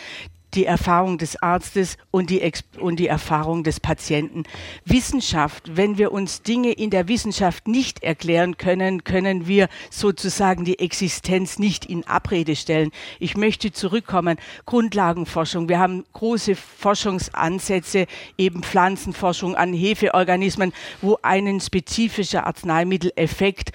die 0.55 0.67
Erfahrung 0.67 1.19
des 1.19 1.41
Arztes 1.43 1.97
und 2.11 2.31
die, 2.31 2.53
und 2.79 2.97
die 2.97 3.09
Erfahrung 3.09 3.65
des 3.65 3.81
Patienten. 3.81 4.45
Wissenschaft, 4.85 5.77
wenn 5.77 5.99
wir 5.99 6.13
uns 6.13 6.43
Dinge 6.43 6.73
in 6.73 6.91
der 6.91 7.09
Wissenschaft 7.09 7.69
nicht 7.69 8.03
erklären 8.03 8.57
können, 8.57 9.05
können 9.05 9.47
wir 9.47 9.69
sozusagen 9.91 10.65
die 10.65 10.79
Existenz 10.79 11.59
nicht 11.59 11.85
in 11.85 12.07
Abrede 12.07 12.57
stellen. 12.57 12.91
Ich 13.19 13.37
möchte 13.37 13.73
zurückkommen. 13.73 14.39
Grundlagenforschung. 14.67 15.69
Wir 15.69 15.79
haben 15.79 16.05
große 16.13 16.55
Forschungsansätze, 16.55 18.07
eben 18.39 18.63
Pflanzenforschung 18.63 19.57
an 19.57 19.73
Hefeorganismen, 19.73 20.73
wo 21.01 21.19
ein 21.23 21.61
spezifischer 21.61 22.47
Arzneimitteleffekt 22.47 23.73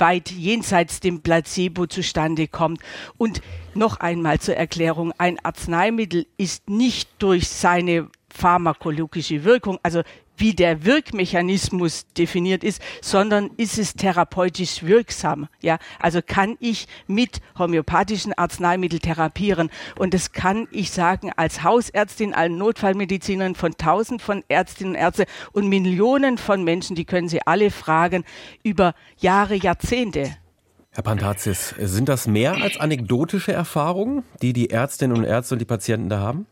weit 0.00 0.30
jenseits 0.30 1.00
dem 1.00 1.20
Placebo 1.20 1.86
zustande 1.86 2.48
kommt. 2.48 2.80
Und 3.16 3.40
noch 3.74 4.00
einmal 4.00 4.38
zur 4.40 4.56
Erklärung, 4.56 5.12
ein 5.18 5.38
Arzneimittel 5.44 6.26
ist 6.36 6.68
nicht 6.68 7.10
durch 7.18 7.48
seine 7.48 8.08
pharmakologische 8.30 9.44
Wirkung, 9.44 9.78
also 9.82 10.02
wie 10.38 10.54
der 10.54 10.84
Wirkmechanismus 10.84 12.06
definiert 12.16 12.64
ist, 12.64 12.80
sondern 13.02 13.50
ist 13.56 13.78
es 13.78 13.94
therapeutisch 13.94 14.82
wirksam? 14.82 15.48
Ja, 15.60 15.78
also 15.98 16.20
kann 16.24 16.56
ich 16.60 16.86
mit 17.06 17.40
homöopathischen 17.58 18.32
Arzneimitteln 18.32 19.02
therapieren? 19.02 19.70
Und 19.98 20.14
das 20.14 20.32
kann 20.32 20.68
ich 20.70 20.90
sagen 20.90 21.30
als 21.36 21.62
Hausärztin, 21.62 22.34
als 22.34 22.52
Notfallmedizinerin 22.52 23.54
von 23.54 23.76
tausend 23.76 24.22
von 24.22 24.42
Ärztinnen 24.48 24.94
und 24.94 24.98
Ärzten 25.00 25.26
und 25.52 25.68
Millionen 25.68 26.38
von 26.38 26.64
Menschen, 26.64 26.96
die 26.96 27.04
können 27.04 27.28
Sie 27.28 27.46
alle 27.46 27.70
fragen, 27.70 28.24
über 28.62 28.94
Jahre, 29.18 29.54
Jahrzehnte. 29.54 30.36
Herr 30.90 31.02
Pantazis, 31.02 31.74
sind 31.78 32.08
das 32.08 32.26
mehr 32.26 32.56
als 32.56 32.78
anekdotische 32.80 33.52
Erfahrungen, 33.52 34.24
die 34.42 34.52
die 34.52 34.70
Ärztinnen 34.70 35.16
und 35.16 35.24
Ärzte 35.24 35.54
und 35.54 35.60
die 35.60 35.64
Patienten 35.64 36.08
da 36.08 36.18
haben? 36.18 36.46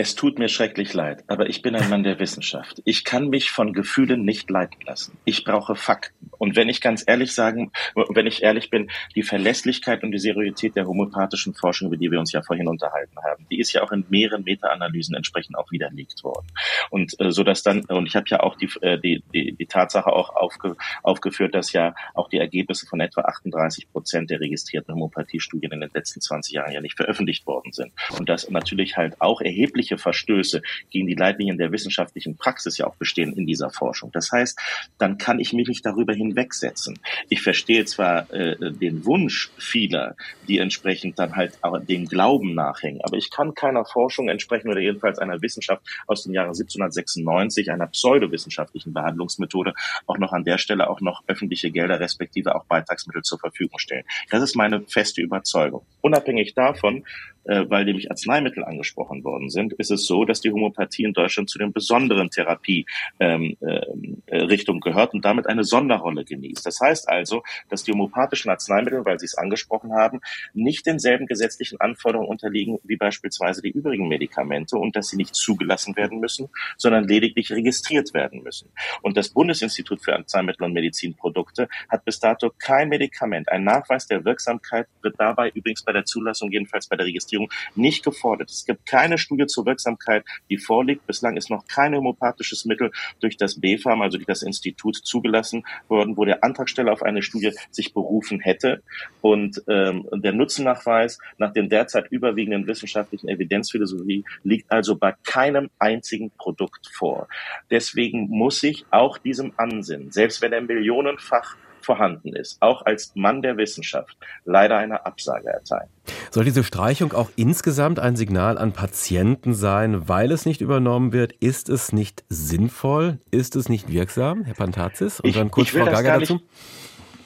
Es 0.00 0.14
tut 0.14 0.38
mir 0.38 0.48
schrecklich 0.48 0.94
leid, 0.94 1.24
aber 1.26 1.48
ich 1.48 1.60
bin 1.60 1.74
ein 1.74 1.90
Mann 1.90 2.04
der 2.04 2.20
Wissenschaft. 2.20 2.80
Ich 2.84 3.02
kann 3.02 3.30
mich 3.30 3.50
von 3.50 3.72
Gefühlen 3.72 4.24
nicht 4.24 4.48
leiten 4.48 4.80
lassen. 4.86 5.18
Ich 5.24 5.42
brauche 5.42 5.74
Fakten. 5.74 6.30
Und 6.38 6.54
wenn 6.54 6.68
ich 6.68 6.80
ganz 6.80 7.02
ehrlich 7.04 7.34
sagen, 7.34 7.72
wenn 7.96 8.28
ich 8.28 8.44
ehrlich 8.44 8.70
bin, 8.70 8.92
die 9.16 9.24
Verlässlichkeit 9.24 10.04
und 10.04 10.12
die 10.12 10.20
Seriosität 10.20 10.76
der 10.76 10.86
homöopathischen 10.86 11.52
Forschung, 11.52 11.88
über 11.88 11.96
die 11.96 12.12
wir 12.12 12.20
uns 12.20 12.30
ja 12.30 12.42
vorhin 12.42 12.68
unterhalten 12.68 13.16
haben, 13.24 13.44
die 13.50 13.58
ist 13.58 13.72
ja 13.72 13.82
auch 13.82 13.90
in 13.90 14.06
mehreren 14.08 14.44
Meta-Analysen 14.44 15.16
entsprechend 15.16 15.58
auch 15.58 15.72
widerlegt 15.72 16.22
worden. 16.22 16.46
Und 16.90 17.18
äh, 17.18 17.32
so 17.32 17.42
dass 17.42 17.64
dann, 17.64 17.80
und 17.86 18.06
ich 18.06 18.14
habe 18.14 18.26
ja 18.28 18.38
auch 18.38 18.54
die, 18.54 18.70
äh, 18.82 19.00
die, 19.00 19.24
die, 19.34 19.56
die 19.56 19.66
Tatsache 19.66 20.12
auch 20.12 20.30
aufge, 20.36 20.76
aufgeführt, 21.02 21.56
dass 21.56 21.72
ja 21.72 21.96
auch 22.14 22.28
die 22.28 22.38
Ergebnisse 22.38 22.86
von 22.86 23.00
etwa 23.00 23.22
38 23.22 23.90
Prozent 23.90 24.30
der 24.30 24.38
registrierten 24.38 24.94
Homöopathiestudien 24.94 25.72
in 25.72 25.80
den 25.80 25.90
letzten 25.92 26.20
20 26.20 26.54
Jahren 26.54 26.70
ja 26.70 26.80
nicht 26.80 26.96
veröffentlicht 26.96 27.48
worden 27.48 27.72
sind. 27.72 27.90
Und 28.16 28.28
dass 28.28 28.48
natürlich 28.48 28.96
halt 28.96 29.20
auch 29.20 29.40
erheblich 29.40 29.87
erhebliche 29.88 29.98
Verstöße 29.98 30.62
gegen 30.90 31.06
die 31.06 31.14
Leitlinien 31.14 31.58
der 31.58 31.72
wissenschaftlichen 31.72 32.36
Praxis 32.36 32.78
ja 32.78 32.86
auch 32.86 32.96
bestehen 32.96 33.32
in 33.32 33.46
dieser 33.46 33.70
Forschung. 33.70 34.10
Das 34.12 34.30
heißt, 34.30 34.58
dann 34.98 35.18
kann 35.18 35.40
ich 35.40 35.52
mich 35.52 35.68
nicht 35.68 35.84
darüber 35.84 36.12
hinwegsetzen. 36.12 36.98
Ich 37.28 37.42
verstehe 37.42 37.84
zwar 37.84 38.32
äh, 38.32 38.56
den 38.72 39.04
Wunsch 39.04 39.50
vieler, 39.58 40.16
die 40.46 40.58
entsprechend 40.58 41.18
dann 41.18 41.36
halt 41.36 41.58
auch 41.62 41.78
dem 41.78 42.06
Glauben 42.06 42.54
nachhängen, 42.54 43.00
aber 43.02 43.16
ich 43.16 43.30
kann 43.30 43.54
keiner 43.54 43.84
Forschung 43.84 44.28
entsprechen 44.28 44.68
oder 44.68 44.80
jedenfalls 44.80 45.18
einer 45.18 45.40
Wissenschaft 45.42 45.82
aus 46.06 46.24
dem 46.24 46.34
Jahre 46.34 46.48
1796, 46.48 47.70
einer 47.70 47.86
pseudowissenschaftlichen 47.86 48.92
Behandlungsmethode, 48.92 49.74
auch 50.06 50.18
noch 50.18 50.32
an 50.32 50.44
der 50.44 50.58
Stelle 50.58 50.88
auch 50.88 51.00
noch 51.00 51.22
öffentliche 51.26 51.70
Gelder 51.70 52.00
respektive 52.00 52.54
auch 52.54 52.64
Beitragsmittel 52.66 53.22
zur 53.22 53.38
Verfügung 53.38 53.78
stellen. 53.78 54.04
Das 54.30 54.42
ist 54.42 54.56
meine 54.56 54.82
feste 54.82 55.22
Überzeugung. 55.22 55.86
Unabhängig 56.00 56.54
davon, 56.54 57.04
weil 57.44 57.84
nämlich 57.84 58.10
Arzneimittel 58.10 58.64
angesprochen 58.64 59.24
worden 59.24 59.50
sind, 59.50 59.72
ist 59.74 59.90
es 59.90 60.06
so, 60.06 60.24
dass 60.24 60.40
die 60.40 60.50
Homöopathie 60.50 61.04
in 61.04 61.12
Deutschland 61.12 61.48
zu 61.48 61.58
den 61.58 61.72
besonderen 61.72 62.30
Therapierichtungen 62.30 63.56
ähm, 63.60 64.22
äh, 64.26 64.80
gehört 64.80 65.14
und 65.14 65.24
damit 65.24 65.46
eine 65.46 65.64
Sonderrolle 65.64 66.24
genießt. 66.24 66.64
Das 66.64 66.80
heißt 66.80 67.08
also, 67.08 67.42
dass 67.68 67.84
die 67.84 67.92
homöopathischen 67.92 68.50
Arzneimittel, 68.50 69.04
weil 69.04 69.18
Sie 69.18 69.26
es 69.26 69.36
angesprochen 69.36 69.92
haben, 69.92 70.20
nicht 70.54 70.86
denselben 70.86 71.26
gesetzlichen 71.26 71.80
Anforderungen 71.80 72.28
unterliegen 72.28 72.78
wie 72.84 72.96
beispielsweise 72.96 73.62
die 73.62 73.70
übrigen 73.70 74.08
Medikamente 74.08 74.76
und 74.76 74.96
dass 74.96 75.08
sie 75.08 75.16
nicht 75.16 75.34
zugelassen 75.34 75.96
werden 75.96 76.20
müssen, 76.20 76.48
sondern 76.76 77.04
lediglich 77.04 77.50
registriert 77.50 78.14
werden 78.14 78.42
müssen. 78.42 78.70
Und 79.02 79.16
das 79.16 79.30
Bundesinstitut 79.30 80.02
für 80.02 80.14
Arzneimittel 80.14 80.64
und 80.64 80.72
Medizinprodukte 80.72 81.68
hat 81.88 82.04
bis 82.04 82.18
dato 82.18 82.50
kein 82.58 82.88
Medikament, 82.88 83.48
ein 83.48 83.64
Nachweis 83.64 84.06
der 84.06 84.24
Wirksamkeit 84.24 84.86
wird 85.02 85.16
dabei 85.18 85.50
übrigens 85.50 85.82
bei 85.82 85.92
der 85.92 86.04
Zulassung, 86.04 86.50
jedenfalls 86.50 86.88
bei 86.88 86.96
der 86.96 87.06
Registrierung, 87.06 87.27
nicht 87.74 88.04
gefordert. 88.04 88.50
Es 88.50 88.64
gibt 88.64 88.86
keine 88.86 89.18
Studie 89.18 89.46
zur 89.46 89.66
Wirksamkeit, 89.66 90.24
die 90.50 90.58
vorliegt. 90.58 91.06
Bislang 91.06 91.36
ist 91.36 91.50
noch 91.50 91.66
kein 91.66 91.94
homöopathisches 91.94 92.64
Mittel 92.64 92.90
durch 93.20 93.36
das 93.36 93.60
BfArM, 93.60 94.02
also 94.02 94.18
durch 94.18 94.26
das 94.26 94.42
Institut, 94.42 94.96
zugelassen 94.96 95.64
worden, 95.88 96.16
wo 96.16 96.24
der 96.24 96.44
Antragsteller 96.44 96.92
auf 96.92 97.02
eine 97.02 97.22
Studie 97.22 97.52
sich 97.70 97.92
berufen 97.94 98.40
hätte. 98.40 98.82
Und 99.20 99.62
ähm, 99.68 100.08
der 100.12 100.32
Nutzennachweis 100.32 101.18
nach 101.38 101.52
dem 101.52 101.68
derzeit 101.68 102.10
überwiegenden 102.10 102.66
wissenschaftlichen 102.66 103.28
Evidenzphilosophie 103.28 104.24
liegt 104.42 104.70
also 104.70 104.96
bei 104.96 105.14
keinem 105.24 105.70
einzigen 105.78 106.30
Produkt 106.30 106.88
vor. 106.92 107.28
Deswegen 107.70 108.28
muss 108.28 108.62
ich 108.62 108.86
auch 108.90 109.18
diesem 109.18 109.52
Ansinnen, 109.56 110.10
selbst 110.10 110.42
wenn 110.42 110.52
er 110.52 110.60
millionenfach 110.60 111.56
vorhanden 111.80 112.36
ist, 112.36 112.60
auch 112.60 112.84
als 112.84 113.14
Mann 113.14 113.40
der 113.40 113.56
Wissenschaft, 113.56 114.16
leider 114.44 114.76
eine 114.76 115.06
Absage 115.06 115.48
erteilen. 115.48 115.88
Soll 116.30 116.44
diese 116.44 116.64
Streichung 116.64 117.12
auch 117.12 117.30
insgesamt 117.36 117.98
ein 117.98 118.16
Signal 118.16 118.58
an 118.58 118.72
Patienten 118.72 119.54
sein, 119.54 120.08
weil 120.08 120.30
es 120.32 120.46
nicht 120.46 120.60
übernommen 120.60 121.12
wird? 121.12 121.32
Ist 121.40 121.68
es 121.68 121.92
nicht 121.92 122.24
sinnvoll? 122.28 123.18
Ist 123.30 123.56
es 123.56 123.68
nicht 123.68 123.90
wirksam, 123.90 124.44
Herr 124.44 124.54
Pantazis? 124.54 125.20
Und 125.20 125.34
dann 125.36 125.50
kurz 125.50 125.70
Frau 125.70 125.84
Gaga 125.84 126.18
dazu. 126.18 126.34
Nicht, 126.34 126.44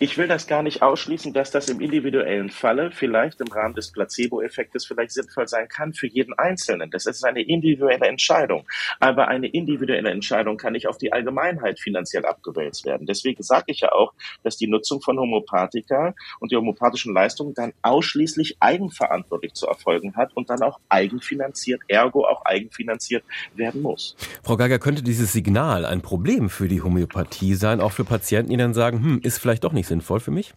ich 0.03 0.19
will 0.19 0.27
das 0.27 0.49
gar 0.49 0.65
nicht 0.65 0.83
ausschließen, 0.83 1.33
dass 1.33 1.53
das 1.53 1.69
im 1.69 1.81
individuellen 1.81 2.51
Falle 2.51 2.91
vielleicht 2.91 3.41
im 3.41 3.47
Rahmen 3.47 3.77
des 3.77 3.93
Placebo-Effektes 3.93 4.85
vielleicht 4.85 5.12
sinnvoll 5.12 5.47
sein 5.47 5.69
kann 5.69 5.95
für 5.95 6.09
jeden 6.09 6.37
Einzelnen. 6.37 6.91
Das 6.91 7.07
ist 7.07 7.25
eine 7.25 7.41
individuelle 7.41 8.09
Entscheidung. 8.09 8.67
Aber 8.99 9.29
eine 9.29 9.47
individuelle 9.47 10.11
Entscheidung 10.11 10.57
kann 10.57 10.73
nicht 10.73 10.88
auf 10.88 10.99
die 10.99 11.12
Allgemeinheit 11.12 11.79
finanziell 11.79 12.27
abgewälzt 12.27 12.85
werden. 12.85 13.07
Deswegen 13.07 13.45
sage 13.45 13.67
ich 13.69 13.79
ja 13.79 13.93
auch, 13.93 14.12
dass 14.43 14.57
die 14.57 14.67
Nutzung 14.67 15.01
von 15.01 15.21
Homöopathika 15.21 16.17
und 16.41 16.51
die 16.51 16.57
homöopathischen 16.57 17.15
Leistungen 17.15 17.55
dann 17.55 17.73
ausschließlich 17.83 18.57
eigenverantwortlich 18.59 19.53
zu 19.53 19.69
erfolgen 19.69 20.17
hat 20.17 20.35
und 20.35 20.51
dann 20.51 20.62
auch 20.62 20.81
eigenfinanziert, 20.88 21.81
ergo 21.87 22.27
auch 22.27 22.45
eigenfinanziert 22.45 23.23
werden 23.55 23.83
muss. 23.83 24.17
Frau 24.43 24.57
Geiger, 24.57 24.81
könnte 24.81 25.05
dieses 25.05 25.33
Signal 25.33 25.85
ein 25.85 26.03
Problem 26.03 26.51
für 26.51 26.67
die 26.67 26.83
Homöopathie 26.83 27.55
sein, 27.55 27.81
auch 27.81 27.93
für 27.93 28.05
Patienten, 28.05 28.51
die 28.51 28.57
dann 28.57 28.75
sagen, 28.75 29.01
hm, 29.01 29.21
ist 29.23 29.38
vielleicht 29.38 29.62
doch 29.62 29.73
nicht 29.73 29.91
sinnvoll 29.92 30.20
für 30.20 30.31
mich? 30.31 30.55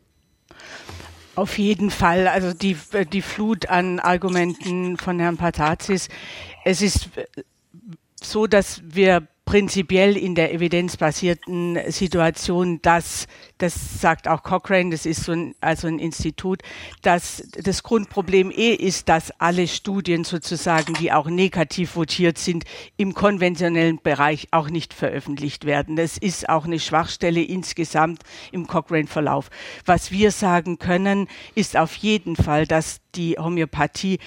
Auf 1.35 1.57
jeden 1.57 1.91
Fall. 1.91 2.27
Also 2.29 2.53
die, 2.53 2.77
die 3.11 3.21
Flut 3.21 3.67
an 3.67 3.99
Argumenten 3.99 4.97
von 4.97 5.19
Herrn 5.19 5.35
Patazis. 5.35 6.07
Es 6.63 6.81
ist 6.81 7.09
so, 8.21 8.47
dass 8.47 8.81
wir 8.85 9.27
prinzipiell 9.45 10.17
in 10.17 10.33
der 10.33 10.53
evidenzbasierten 10.53 11.79
Situation, 11.91 12.81
dass, 12.81 13.27
das 13.59 14.01
sagt 14.01 14.27
auch 14.27 14.41
Cochrane, 14.41 14.89
das 14.89 15.05
ist 15.05 15.23
so 15.23 15.31
ein, 15.31 15.55
also 15.61 15.87
ein 15.87 15.99
Institut, 15.99 16.63
dass 17.03 17.43
das 17.51 17.83
Grundproblem 17.83 18.51
eh 18.51 18.73
ist, 18.73 19.07
dass 19.07 19.31
alle 19.39 19.67
Studien 19.67 20.23
sozusagen, 20.23 20.95
die 20.95 21.11
auch 21.11 21.27
negativ 21.27 21.95
votiert 21.95 22.39
sind, 22.39 22.65
im 22.97 23.13
konventionellen 23.13 23.99
Bereich 24.01 24.47
auch 24.51 24.69
nicht 24.69 24.93
veröffentlicht 24.93 25.65
werden. 25.65 25.95
Das 25.95 26.17
ist 26.17 26.49
auch 26.49 26.65
eine 26.65 26.79
Schwachstelle 26.79 27.43
insgesamt 27.43 28.23
im 28.51 28.65
Cochrane-Verlauf. 28.65 29.49
Was 29.85 30.11
wir 30.11 30.31
sagen 30.31 30.79
können, 30.79 31.27
ist 31.53 31.77
auf 31.77 31.95
jeden 31.95 32.35
Fall, 32.35 32.65
dass 32.65 32.99
die 33.15 33.35
Homöopathie 33.37 34.19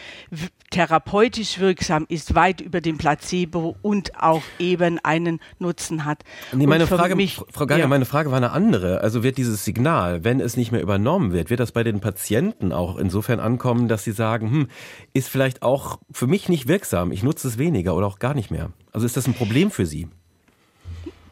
therapeutisch 0.71 1.59
wirksam 1.59 2.07
ist, 2.09 2.35
weit 2.35 2.61
über 2.61 2.81
dem 2.81 2.99
Placebo 2.99 3.77
und 3.83 4.21
auch 4.21 4.43
eben 4.59 4.99
einen 5.03 5.41
Nutzen 5.59 6.05
hat. 6.05 6.25
Nee, 6.53 6.67
meine 6.67 6.87
Frage, 6.87 7.17
mich, 7.17 7.41
Frau 7.51 7.67
Geiger, 7.67 7.83
ja. 7.83 7.89
meine 7.89 8.05
Frage 8.05 8.31
war 8.31 8.37
eine 8.37 8.51
andere. 8.51 9.01
Also 9.01 9.23
wird 9.23 9.39
dieses 9.39 9.65
Signal, 9.65 10.25
wenn 10.25 10.41
es 10.41 10.57
nicht 10.57 10.73
mehr 10.73 10.83
übernommen 10.83 11.33
wird, 11.33 11.51
wird 11.51 11.61
das 11.61 11.73
bei 11.73 11.85
den 11.85 12.01
Patienten 12.01 12.73
auch 12.73 12.97
insofern 12.97 13.41
ankommen, 13.41 13.89
dass 13.89 14.05
sie 14.05 14.13
sagen, 14.13 14.51
hm, 14.51 14.69
ist 15.15 15.29
vielleicht 15.29 15.63
auch 15.63 15.99
für 16.11 16.27
mich 16.27 16.49
nicht 16.49 16.69
wirksam, 16.69 17.13
ich 17.13 17.23
nutze 17.23 17.49
es 17.49 17.59
weniger 17.59 17.95
oder 17.95 18.07
auch 18.07 18.19
gar 18.19 18.35
nicht 18.35 18.51
mehr. 18.51 18.71
Also 18.93 19.07
ist 19.07 19.17
das 19.17 19.27
ein 19.27 19.35
Problem 19.35 19.71
für 19.71 19.87
Sie? 19.87 20.09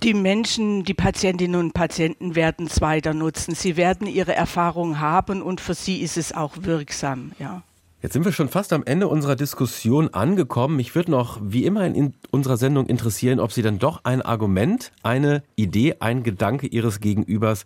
Die 0.02 0.14
Menschen, 0.14 0.84
die 0.84 0.94
Patientinnen 0.94 1.58
und 1.58 1.72
Patienten 1.72 2.34
werden 2.34 2.66
es 2.66 2.80
weiter 2.80 3.14
nutzen. 3.14 3.54
Sie 3.54 3.76
werden 3.76 4.06
ihre 4.06 4.34
Erfahrung 4.34 5.00
haben 5.00 5.42
und 5.42 5.60
für 5.60 5.74
sie 5.74 6.02
ist 6.02 6.16
es 6.16 6.32
auch 6.32 6.52
wirksam, 6.60 7.32
ja. 7.38 7.62
Jetzt 8.02 8.12
sind 8.12 8.24
wir 8.24 8.32
schon 8.32 8.48
fast 8.48 8.72
am 8.72 8.84
Ende 8.84 9.08
unserer 9.08 9.36
Diskussion 9.36 10.12
angekommen. 10.12 10.76
Mich 10.76 10.94
würde 10.94 11.10
noch 11.10 11.40
wie 11.42 11.64
immer 11.64 11.84
in 11.86 12.14
unserer 12.30 12.56
Sendung 12.56 12.86
interessieren, 12.86 13.40
ob 13.40 13.52
Sie 13.52 13.62
dann 13.62 13.78
doch 13.78 14.04
ein 14.04 14.22
Argument, 14.22 14.92
eine 15.02 15.42
Idee, 15.56 15.96
ein 16.00 16.22
Gedanke 16.22 16.66
Ihres 16.66 17.00
Gegenübers 17.00 17.64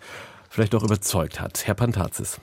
vielleicht 0.48 0.72
doch 0.72 0.84
überzeugt 0.84 1.40
hat. 1.40 1.66
Herr 1.66 1.74
Pantazis. 1.74 2.40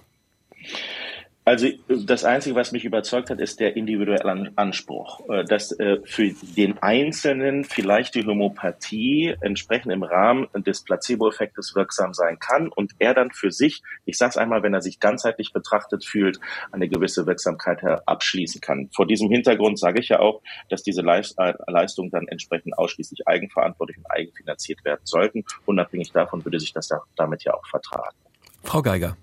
Also 1.47 1.69
das 1.87 2.25
Einzige, 2.25 2.57
was 2.57 2.73
mich 2.73 2.83
überzeugt 2.83 3.29
hat, 3.29 3.39
ist 3.39 3.61
der 3.61 3.77
individuelle 3.77 4.51
Anspruch, 4.57 5.21
äh, 5.29 5.45
dass 5.45 5.71
äh, 5.71 5.99
für 6.03 6.33
den 6.57 6.77
Einzelnen 6.79 7.63
vielleicht 7.63 8.15
die 8.15 8.25
Homöopathie 8.25 9.33
entsprechend 9.39 9.93
im 9.93 10.03
Rahmen 10.03 10.47
des 10.53 10.83
Placebo-Effektes 10.83 11.73
wirksam 11.73 12.13
sein 12.13 12.37
kann 12.37 12.67
und 12.67 12.91
er 12.99 13.13
dann 13.13 13.31
für 13.31 13.49
sich, 13.49 13.81
ich 14.03 14.17
sage 14.17 14.31
es 14.31 14.37
einmal, 14.37 14.61
wenn 14.61 14.73
er 14.73 14.81
sich 14.81 14.99
ganzheitlich 14.99 15.53
betrachtet 15.53 16.03
fühlt, 16.03 16.37
eine 16.73 16.89
gewisse 16.89 17.25
Wirksamkeit 17.25 17.81
abschließen 18.05 18.59
kann. 18.59 18.89
Vor 18.93 19.07
diesem 19.07 19.31
Hintergrund 19.31 19.79
sage 19.79 20.01
ich 20.01 20.09
ja 20.09 20.19
auch, 20.19 20.41
dass 20.69 20.83
diese 20.83 20.99
äh, 20.99 21.53
Leistungen 21.67 22.11
dann 22.11 22.27
entsprechend 22.27 22.77
ausschließlich 22.77 23.25
eigenverantwortlich 23.25 23.99
und 23.99 24.11
eigenfinanziert 24.11 24.83
werden 24.83 25.05
sollten. 25.05 25.45
Unabhängig 25.65 26.11
davon 26.11 26.43
würde 26.43 26.59
sich 26.59 26.73
das 26.73 26.89
damit 27.15 27.45
ja 27.45 27.53
auch 27.53 27.65
vertragen. 27.67 28.17
Frau 28.65 28.81
Geiger. 28.81 29.15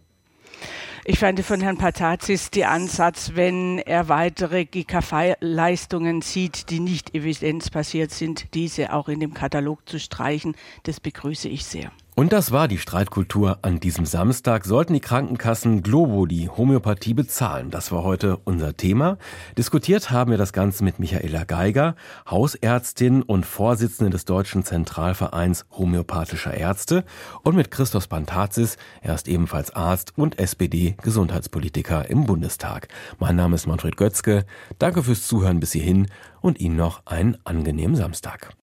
Ich 1.07 1.19
fand 1.19 1.39
von 1.41 1.61
Herrn 1.61 1.77
Patazis 1.77 2.51
die 2.51 2.65
Ansatz, 2.65 3.33
wenn 3.35 3.79
er 3.79 4.09
weitere 4.09 4.65
GKV-Leistungen 4.65 6.23
sieht, 6.23 6.71
die 6.71 6.81
nicht 6.81 7.15
evidenzbasiert 7.15 8.11
sind, 8.11 8.55
diese 8.55 8.91
auch 8.91 9.11
in 9.11 9.21
dem 9.21 9.35
Katalog 9.35 9.87
zu 9.87 10.01
streichen. 10.01 10.57
Das 10.85 11.01
begrüße 11.01 11.51
ich 11.51 11.67
sehr. 11.67 11.93
Und 12.17 12.33
das 12.33 12.53
war 12.53 12.69
die 12.69 12.79
Streitkultur 12.79 13.59
an 13.63 13.81
diesem 13.81 14.07
Samstag. 14.07 14.67
Sollten 14.67 14.93
die 14.93 15.01
Krankenkassen 15.01 15.83
Globo 15.83 16.27
die 16.27 16.49
Homöopathie 16.49 17.13
bezahlen? 17.13 17.73
Das 17.73 17.91
war 17.91 18.05
heute 18.05 18.37
unser 18.45 18.77
Thema. 18.77 19.19
Diskutiert 19.59 20.13
haben 20.13 20.31
wir 20.31 20.39
das 20.39 20.53
Ganze 20.53 20.85
mit 20.85 21.01
Michaela 21.01 21.43
Geiger, 21.43 21.97
Hausärztin 22.31 23.23
und 23.23 23.45
Vorsitzende 23.45 24.11
des 24.11 24.27
Deutschen 24.27 24.63
Zentralvereins 24.63 25.67
Homöopathischer 25.73 26.55
Ärzte 26.55 27.05
und 27.43 27.57
mit 27.57 27.73
Christos 27.73 28.07
Pantazis. 28.07 28.77
Er 29.03 29.17
ist 29.17 29.27
ebenfalls 29.27 29.75
Arzt 29.75 30.13
und 30.17 30.39
SPD-Gesundheitspolitiker 30.39 32.09
im 32.09 32.27
Bundestag. 32.27 32.87
Mein 33.19 33.35
Name 33.35 33.57
ist 33.57 33.67
Manfred 33.67 33.97
Götzke. 33.97 34.47
Danke 34.79 35.03
fürs 35.03 35.27
Zuhören 35.27 35.59
bis 35.59 35.73
hierhin 35.73 36.07
und 36.41 36.61
Ihnen 36.61 36.77
noch 36.77 37.05
einen 37.07 37.39
angenehmen 37.43 37.97
Samstag. 37.97 38.55